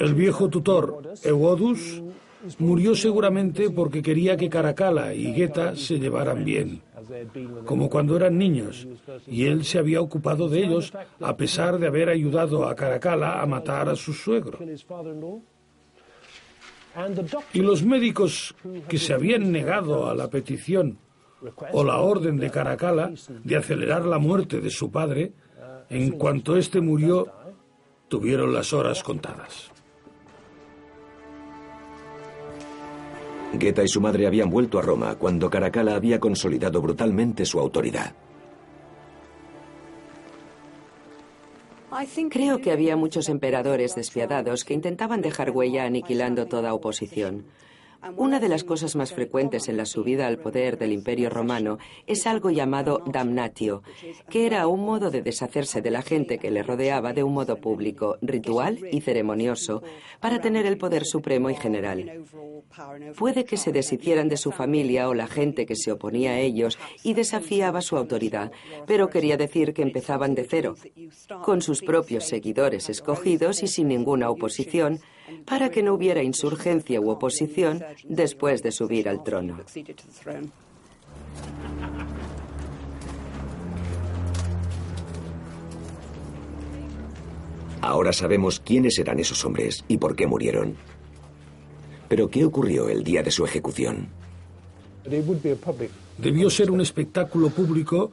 El 0.00 0.14
viejo 0.14 0.48
tutor, 0.48 1.12
Eudus, 1.22 2.02
murió 2.58 2.94
seguramente 2.94 3.70
porque 3.70 4.02
quería 4.02 4.36
que 4.36 4.48
Caracalla 4.48 5.12
y 5.14 5.32
Geta 5.34 5.76
se 5.76 5.98
llevaran 5.98 6.44
bien, 6.44 6.82
como 7.64 7.88
cuando 7.88 8.16
eran 8.16 8.38
niños, 8.38 8.86
y 9.26 9.46
él 9.46 9.64
se 9.64 9.78
había 9.78 10.00
ocupado 10.00 10.48
de 10.48 10.64
ellos 10.64 10.92
a 11.20 11.36
pesar 11.36 11.78
de 11.78 11.86
haber 11.86 12.08
ayudado 12.08 12.66
a 12.66 12.74
Caracalla 12.74 13.40
a 13.40 13.46
matar 13.46 13.88
a 13.88 13.96
su 13.96 14.12
suegro. 14.12 14.58
Y 17.52 17.60
los 17.60 17.84
médicos 17.84 18.54
que 18.88 18.98
se 18.98 19.12
habían 19.12 19.52
negado 19.52 20.08
a 20.08 20.14
la 20.14 20.28
petición 20.28 20.98
o 21.72 21.84
la 21.84 21.98
orden 21.98 22.36
de 22.36 22.50
Caracalla 22.50 23.12
de 23.44 23.56
acelerar 23.56 24.04
la 24.04 24.18
muerte 24.18 24.60
de 24.60 24.70
su 24.70 24.90
padre, 24.90 25.32
en 25.88 26.12
cuanto 26.12 26.56
éste 26.56 26.80
murió, 26.80 27.28
tuvieron 28.08 28.52
las 28.52 28.72
horas 28.72 29.02
contadas. 29.02 29.70
Geta 33.58 33.82
y 33.82 33.88
su 33.88 34.00
madre 34.00 34.26
habían 34.26 34.50
vuelto 34.50 34.78
a 34.78 34.82
Roma 34.82 35.16
cuando 35.16 35.50
Caracalla 35.50 35.96
había 35.96 36.20
consolidado 36.20 36.80
brutalmente 36.80 37.44
su 37.44 37.58
autoridad. 37.58 38.14
Creo 42.30 42.60
que 42.60 42.70
había 42.70 42.96
muchos 42.96 43.28
emperadores 43.28 43.94
despiadados 43.96 44.64
que 44.64 44.74
intentaban 44.74 45.22
dejar 45.22 45.50
huella 45.50 45.84
aniquilando 45.84 46.46
toda 46.46 46.72
oposición. 46.72 47.46
Una 48.16 48.40
de 48.40 48.48
las 48.48 48.64
cosas 48.64 48.96
más 48.96 49.12
frecuentes 49.12 49.68
en 49.68 49.76
la 49.76 49.84
subida 49.84 50.26
al 50.26 50.38
poder 50.38 50.78
del 50.78 50.92
Imperio 50.92 51.28
romano 51.28 51.78
es 52.06 52.26
algo 52.26 52.50
llamado 52.50 53.02
damnatio, 53.06 53.82
que 54.30 54.46
era 54.46 54.66
un 54.66 54.80
modo 54.80 55.10
de 55.10 55.22
deshacerse 55.22 55.82
de 55.82 55.90
la 55.90 56.02
gente 56.02 56.38
que 56.38 56.50
le 56.50 56.62
rodeaba 56.62 57.12
de 57.12 57.22
un 57.22 57.34
modo 57.34 57.56
público, 57.56 58.16
ritual 58.22 58.78
y 58.90 59.00
ceremonioso, 59.02 59.82
para 60.20 60.40
tener 60.40 60.66
el 60.66 60.78
poder 60.78 61.04
supremo 61.04 61.50
y 61.50 61.54
general. 61.54 62.24
Puede 63.18 63.44
que 63.44 63.56
se 63.56 63.72
deshicieran 63.72 64.28
de 64.28 64.36
su 64.36 64.50
familia 64.50 65.08
o 65.08 65.14
la 65.14 65.26
gente 65.26 65.66
que 65.66 65.76
se 65.76 65.92
oponía 65.92 66.32
a 66.32 66.40
ellos 66.40 66.78
y 67.02 67.14
desafiaba 67.14 67.82
su 67.82 67.96
autoridad, 67.96 68.50
pero 68.86 69.10
quería 69.10 69.36
decir 69.36 69.74
que 69.74 69.82
empezaban 69.82 70.34
de 70.34 70.44
cero, 70.44 70.74
con 71.42 71.60
sus 71.60 71.82
propios 71.82 72.24
seguidores 72.24 72.88
escogidos 72.88 73.62
y 73.62 73.66
sin 73.66 73.88
ninguna 73.88 74.30
oposición, 74.30 75.00
para 75.44 75.70
que 75.70 75.82
no 75.82 75.94
hubiera 75.94 76.22
insurgencia 76.22 77.00
u 77.00 77.10
oposición 77.10 77.82
después 78.04 78.62
de 78.62 78.72
subir 78.72 79.08
al 79.08 79.22
trono. 79.22 79.58
Ahora 87.80 88.12
sabemos 88.12 88.60
quiénes 88.60 88.98
eran 88.98 89.18
esos 89.18 89.44
hombres 89.44 89.84
y 89.88 89.96
por 89.96 90.14
qué 90.14 90.26
murieron. 90.26 90.76
Pero 92.08 92.28
¿qué 92.28 92.44
ocurrió 92.44 92.88
el 92.88 93.02
día 93.02 93.22
de 93.22 93.30
su 93.30 93.44
ejecución? 93.44 94.08
Debió 96.18 96.50
ser 96.50 96.70
un 96.70 96.80
espectáculo 96.80 97.48
público 97.50 98.12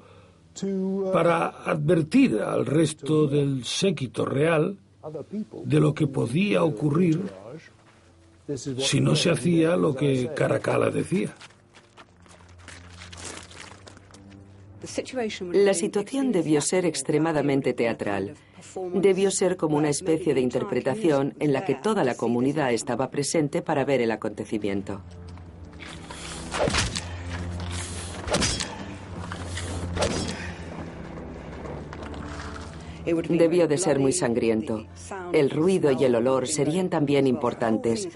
para 1.11 1.47
advertir 1.65 2.39
al 2.39 2.65
resto 2.65 3.27
del 3.27 3.65
séquito 3.65 4.25
real 4.25 4.77
de 5.65 5.79
lo 5.79 5.93
que 5.93 6.07
podía 6.07 6.63
ocurrir 6.63 7.21
si 8.55 9.01
no 9.01 9.15
se 9.15 9.29
hacía 9.29 9.75
lo 9.75 9.95
que 9.95 10.31
Caracalla 10.33 10.89
decía. 10.89 11.33
La 15.53 15.73
situación 15.73 16.31
debió 16.31 16.61
ser 16.61 16.85
extremadamente 16.85 17.73
teatral. 17.73 18.35
Debió 18.93 19.31
ser 19.31 19.57
como 19.57 19.77
una 19.77 19.89
especie 19.89 20.33
de 20.33 20.41
interpretación 20.41 21.33
en 21.39 21.51
la 21.51 21.65
que 21.65 21.75
toda 21.75 22.03
la 22.03 22.15
comunidad 22.15 22.71
estaba 22.71 23.09
presente 23.09 23.61
para 23.61 23.85
ver 23.85 24.01
el 24.01 24.11
acontecimiento. 24.11 25.01
Debió 33.29 33.67
de 33.67 33.77
ser 33.77 33.99
muy 33.99 34.11
sangriento. 34.11 34.85
El 35.31 35.49
ruido 35.49 35.91
y 35.91 36.03
el 36.03 36.15
olor 36.15 36.47
serían 36.47 36.89
también 36.89 37.25
importantes. 37.25 38.09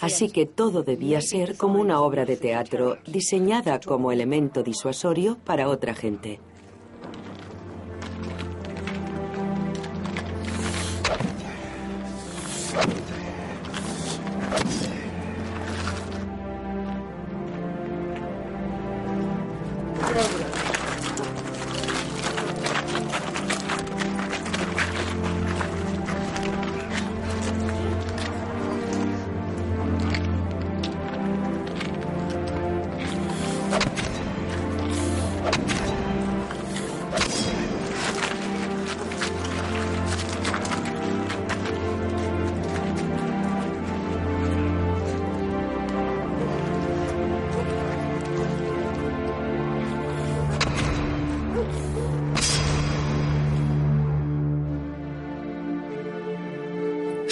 Así 0.00 0.30
que 0.30 0.46
todo 0.46 0.82
debía 0.82 1.20
ser 1.20 1.56
como 1.56 1.80
una 1.80 2.00
obra 2.00 2.24
de 2.24 2.36
teatro 2.36 2.98
diseñada 3.06 3.80
como 3.80 4.12
elemento 4.12 4.62
disuasorio 4.62 5.36
para 5.44 5.68
otra 5.68 5.94
gente. 5.94 6.38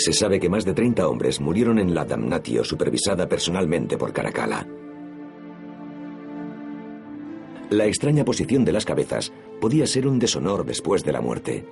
Se 0.04 0.12
sabe 0.12 0.38
que 0.38 0.50
más 0.50 0.66
de 0.66 0.74
30 0.74 1.08
hombres 1.08 1.40
murieron 1.40 1.78
en 1.78 1.94
la 1.94 2.04
damnatio 2.04 2.62
supervisada 2.62 3.26
personalmente 3.26 3.96
por 3.96 4.12
Caracalla. 4.12 4.68
La 7.70 7.86
extraña 7.86 8.22
posición 8.22 8.66
de 8.66 8.72
las 8.72 8.84
cabezas 8.84 9.32
podía 9.62 9.86
ser 9.86 10.06
un 10.06 10.18
deshonor 10.18 10.66
después 10.66 11.04
de 11.04 11.12
la 11.12 11.22
muerte. 11.22 11.64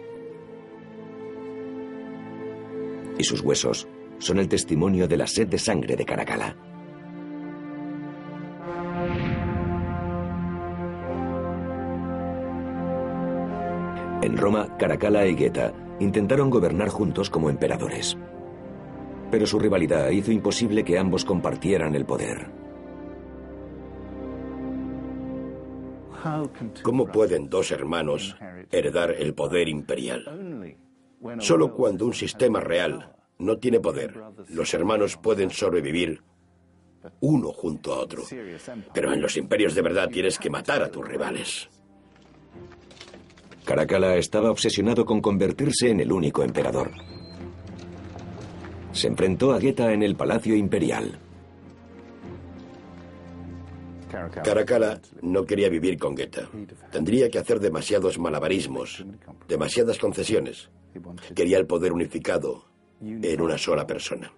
Y 3.19 3.25
sus 3.25 3.43
huesos 3.43 3.87
son 4.17 4.39
el 4.39 4.49
testimonio 4.49 5.07
de 5.07 5.19
la 5.19 5.27
sed 5.27 5.49
de 5.49 5.59
sangre 5.59 5.95
de 5.95 6.07
Caracalla. 6.07 6.72
En 14.23 14.37
Roma, 14.37 14.77
Caracalla 14.79 15.27
y 15.27 15.37
Geta 15.37 15.73
intentaron 15.99 16.49
gobernar 16.49 16.89
juntos 16.89 17.29
como 17.29 17.51
emperadores. 17.51 18.17
Pero 19.33 19.47
su 19.47 19.59
rivalidad 19.59 20.11
hizo 20.11 20.31
imposible 20.31 20.85
que 20.85 20.97
ambos 20.97 21.25
compartieran 21.25 21.97
el 21.97 22.07
poder. 22.07 22.47
¿Cómo 26.83 27.07
pueden 27.07 27.49
dos 27.51 27.73
hermanos 27.73 28.37
heredar 28.71 29.11
el 29.11 29.35
poder 29.35 29.69
imperial? 29.69 30.77
Solo 31.39 31.75
cuando 31.75 32.07
un 32.07 32.15
sistema 32.15 32.61
real 32.61 33.17
no 33.39 33.59
tiene 33.59 33.81
poder, 33.81 34.15
los 34.51 34.73
hermanos 34.73 35.17
pueden 35.17 35.51
sobrevivir 35.51 36.23
uno 37.21 37.53
junto 37.53 37.93
a 37.93 37.99
otro. 37.99 38.23
Pero 38.95 39.13
en 39.13 39.21
los 39.21 39.37
imperios 39.37 39.75
de 39.75 39.83
verdad 39.83 40.09
tienes 40.09 40.39
que 40.39 40.51
matar 40.51 40.83
a 40.83 40.91
tus 40.91 41.07
rivales. 41.07 41.69
Caracalla 43.73 44.17
estaba 44.17 44.51
obsesionado 44.51 45.07
con 45.07 45.23
convertirse 45.23 45.89
en 45.89 46.01
el 46.01 46.13
único 46.13 46.43
emperador. 46.43 46.91
Se 48.93 49.07
enfrentó 49.07 49.55
a 49.55 49.61
Geta 49.63 49.95
en 49.95 50.03
el 50.03 50.15
Palacio 50.15 50.55
Imperial. 50.55 51.19
Caracalla 54.45 55.01
no 55.23 55.47
quería 55.47 55.71
vivir 55.71 55.99
con 55.99 56.15
Geta. 56.15 56.51
Tendría 56.91 57.31
que 57.31 57.39
hacer 57.39 57.61
demasiados 57.61 58.19
malabarismos, 58.19 59.07
demasiadas 59.49 59.99
concesiones. 59.99 60.69
Quería 61.35 61.57
el 61.57 61.67
poder 61.67 61.95
unificado 61.95 62.67
en 63.01 63.41
una 63.41 63.57
sola 63.57 63.87
persona. 63.87 64.31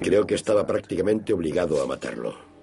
Creo 0.00 0.26
que 0.26 0.34
estaba 0.34 0.66
prácticamente 0.66 1.32
obligado 1.32 1.80
a 1.80 1.86
matarlo. 1.86 2.53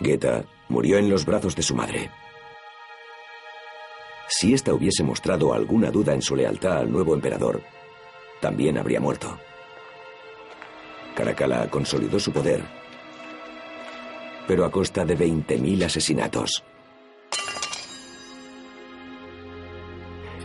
Geta 0.00 0.44
murió 0.68 0.98
en 0.98 1.10
los 1.10 1.26
brazos 1.26 1.54
de 1.54 1.62
su 1.62 1.74
madre. 1.74 2.10
Si 4.28 4.54
ésta 4.54 4.72
hubiese 4.72 5.02
mostrado 5.02 5.52
alguna 5.52 5.90
duda 5.90 6.14
en 6.14 6.22
su 6.22 6.36
lealtad 6.36 6.78
al 6.78 6.90
nuevo 6.90 7.14
emperador, 7.14 7.60
también 8.40 8.78
habría 8.78 9.00
muerto. 9.00 9.38
Caracalla 11.14 11.68
consolidó 11.68 12.18
su 12.18 12.32
poder, 12.32 12.62
pero 14.46 14.64
a 14.64 14.70
costa 14.70 15.04
de 15.04 15.18
20.000 15.18 15.84
asesinatos. 15.84 16.64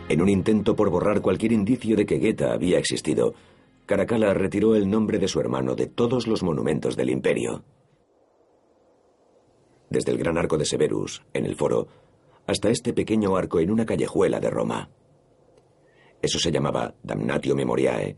En 0.10 0.22
un 0.22 0.30
intento 0.30 0.76
por 0.76 0.90
borrar 0.90 1.22
cualquier 1.22 1.52
indicio 1.52 1.96
de 1.96 2.06
que 2.06 2.20
Geta 2.20 2.54
había 2.54 2.78
existido, 2.78 3.34
Caracalla 3.86 4.34
retiró 4.34 4.76
el 4.76 4.90
nombre 4.90 5.20
de 5.20 5.28
su 5.28 5.40
hermano 5.40 5.76
de 5.76 5.88
todos 5.88 6.28
los 6.28 6.44
monumentos 6.44 6.96
del 6.96 7.10
imperio. 7.10 7.64
Desde 9.90 10.12
el 10.12 10.18
gran 10.18 10.38
arco 10.38 10.58
de 10.58 10.66
Severus, 10.66 11.24
en 11.34 11.46
el 11.46 11.56
foro, 11.56 11.88
hasta 12.48 12.70
este 12.70 12.94
pequeño 12.94 13.36
arco 13.36 13.60
en 13.60 13.72
una 13.72 13.86
callejuela 13.86 14.40
de 14.40 14.50
Roma. 14.50 14.90
Eso 16.22 16.40
se 16.40 16.52
llamaba 16.52 16.94
Damnatio 17.04 17.56
Memoriae, 17.56 18.18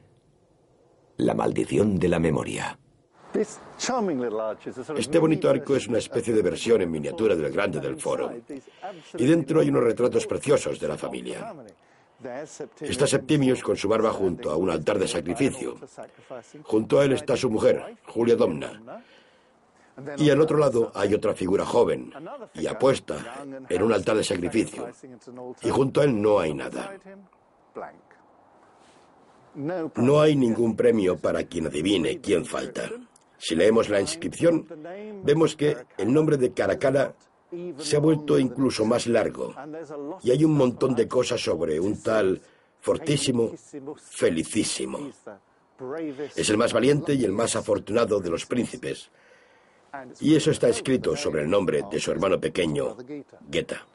la 1.17 1.33
maldición 1.33 1.97
de 1.97 2.07
la 2.07 2.19
memoria. 2.19 2.79
Este 4.97 5.19
bonito 5.19 5.49
arco 5.49 5.75
es 5.75 5.87
una 5.87 5.97
especie 5.97 6.33
de 6.33 6.41
versión 6.41 6.81
en 6.81 6.89
miniatura 6.89 7.35
del 7.35 7.51
grande 7.51 7.79
del 7.79 7.99
foro. 7.99 8.31
Y 9.17 9.25
dentro 9.25 9.59
hay 9.59 9.69
unos 9.69 9.83
retratos 9.83 10.25
preciosos 10.25 10.79
de 10.79 10.87
la 10.87 10.97
familia. 10.97 11.53
Está 12.81 13.05
Septimius 13.05 13.61
con 13.61 13.77
su 13.77 13.87
barba 13.87 14.11
junto 14.11 14.49
a 14.49 14.55
un 14.55 14.69
altar 14.69 14.97
de 14.97 15.07
sacrificio. 15.07 15.75
Junto 16.63 16.99
a 16.99 17.05
él 17.05 17.11
está 17.11 17.37
su 17.37 17.49
mujer, 17.49 17.97
Julia 18.07 18.35
Domna. 18.35 19.03
Y 20.17 20.29
al 20.29 20.41
otro 20.41 20.57
lado 20.57 20.91
hay 20.93 21.13
otra 21.13 21.33
figura 21.33 21.65
joven 21.65 22.13
y 22.53 22.67
apuesta 22.67 23.43
en 23.67 23.83
un 23.83 23.93
altar 23.93 24.17
de 24.17 24.23
sacrificio. 24.23 24.87
Y 25.63 25.69
junto 25.69 26.01
a 26.01 26.03
él 26.03 26.21
no 26.21 26.39
hay 26.39 26.53
nada. 26.53 26.97
No 29.95 30.21
hay 30.21 30.35
ningún 30.35 30.75
premio 30.75 31.17
para 31.17 31.43
quien 31.43 31.67
adivine 31.67 32.21
quién 32.21 32.45
falta. 32.45 32.89
Si 33.39 33.55
leemos 33.55 33.89
la 33.89 34.01
inscripción, 34.01 34.67
vemos 35.23 35.55
que 35.55 35.77
el 35.97 36.13
nombre 36.13 36.37
de 36.37 36.53
Caracalla 36.53 37.15
se 37.77 37.95
ha 37.95 37.99
vuelto 37.99 38.37
incluso 38.37 38.85
más 38.85 39.07
largo 39.07 39.53
y 40.21 40.31
hay 40.31 40.43
un 40.43 40.53
montón 40.53 40.93
de 40.95 41.07
cosas 41.07 41.41
sobre 41.41 41.79
un 41.79 42.01
tal 42.01 42.41
fortísimo, 42.81 43.51
felicísimo. 43.99 45.11
Es 46.35 46.49
el 46.49 46.57
más 46.57 46.73
valiente 46.73 47.13
y 47.13 47.23
el 47.23 47.31
más 47.31 47.55
afortunado 47.55 48.19
de 48.19 48.29
los 48.29 48.45
príncipes. 48.45 49.09
Y 50.19 50.35
eso 50.35 50.51
está 50.51 50.69
escrito 50.69 51.15
sobre 51.15 51.43
el 51.43 51.49
nombre 51.49 51.83
de 51.89 51.99
su 51.99 52.11
hermano 52.11 52.39
pequeño, 52.39 52.95
Geta. 53.51 53.85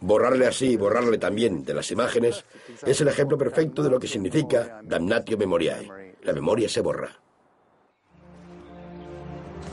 Borrarle 0.00 0.46
así 0.46 0.72
y 0.72 0.76
borrarle 0.76 1.18
también 1.18 1.64
de 1.64 1.74
las 1.74 1.90
imágenes 1.90 2.44
es 2.84 3.00
el 3.00 3.08
ejemplo 3.08 3.38
perfecto 3.38 3.82
de 3.82 3.90
lo 3.90 3.98
que 3.98 4.08
significa 4.08 4.80
damnatio 4.82 5.38
memoriae. 5.38 6.16
La 6.22 6.32
memoria 6.32 6.68
se 6.68 6.80
borra. 6.80 7.16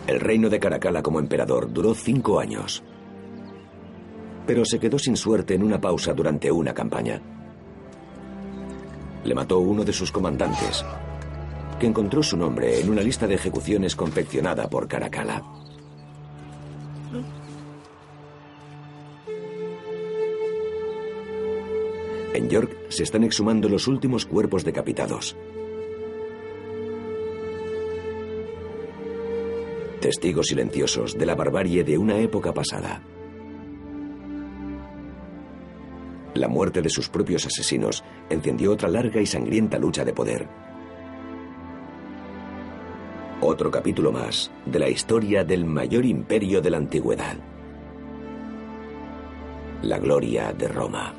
El 0.08 0.20
reino 0.20 0.50
de 0.50 0.60
Caracalla 0.60 1.04
como 1.04 1.20
emperador 1.20 1.72
duró 1.72 1.94
cinco 1.94 2.40
años. 2.40 2.84
Pero 4.48 4.66
se 4.66 4.80
quedó 4.80 4.98
sin 4.98 5.16
suerte 5.16 5.54
en 5.54 5.62
una 5.62 5.80
pausa 5.80 6.14
durante 6.14 6.52
una 6.52 6.74
campaña. 6.74 7.22
Le 9.24 9.36
mató 9.36 9.60
uno 9.60 9.84
de 9.84 9.94
sus 9.94 10.12
comandantes, 10.12 10.84
que 11.80 11.88
encontró 11.88 12.22
su 12.22 12.38
nombre 12.38 12.80
en 12.80 12.90
una 12.90 13.02
lista 13.02 13.26
de 13.26 13.36
ejecuciones 13.36 13.96
confeccionada 13.96 14.70
por 14.70 14.88
Caracalla. 14.88 15.42
En 22.34 22.50
York 22.50 22.76
se 22.90 23.04
están 23.04 23.24
exhumando 23.24 23.68
los 23.70 23.88
últimos 23.88 24.26
cuerpos 24.26 24.64
decapitados. 24.64 25.36
Testigos 30.00 30.48
silenciosos 30.48 31.18
de 31.18 31.26
la 31.26 31.36
barbarie 31.36 31.84
de 31.84 31.98
una 31.98 32.20
época 32.20 32.54
pasada. 32.54 33.02
La 36.36 36.48
muerte 36.48 36.82
de 36.82 36.90
sus 36.90 37.10
propios 37.10 37.46
asesinos 37.46 38.04
encendió 38.30 38.72
otra 38.72 38.88
larga 38.88 39.20
y 39.20 39.26
sangrienta 39.26 39.78
lucha 39.78 40.06
de 40.06 40.14
poder. 40.14 40.69
Otro 43.42 43.72
capítulo 43.72 44.12
más 44.12 44.52
de 44.66 44.80
la 44.80 44.90
historia 44.90 45.46
del 45.46 45.64
mayor 45.64 46.04
imperio 46.06 46.62
de 46.62 46.72
la 46.72 46.78
antigüedad. 46.78 47.38
La 49.82 49.98
gloria 49.98 50.52
de 50.52 50.68
Roma. 50.68 51.19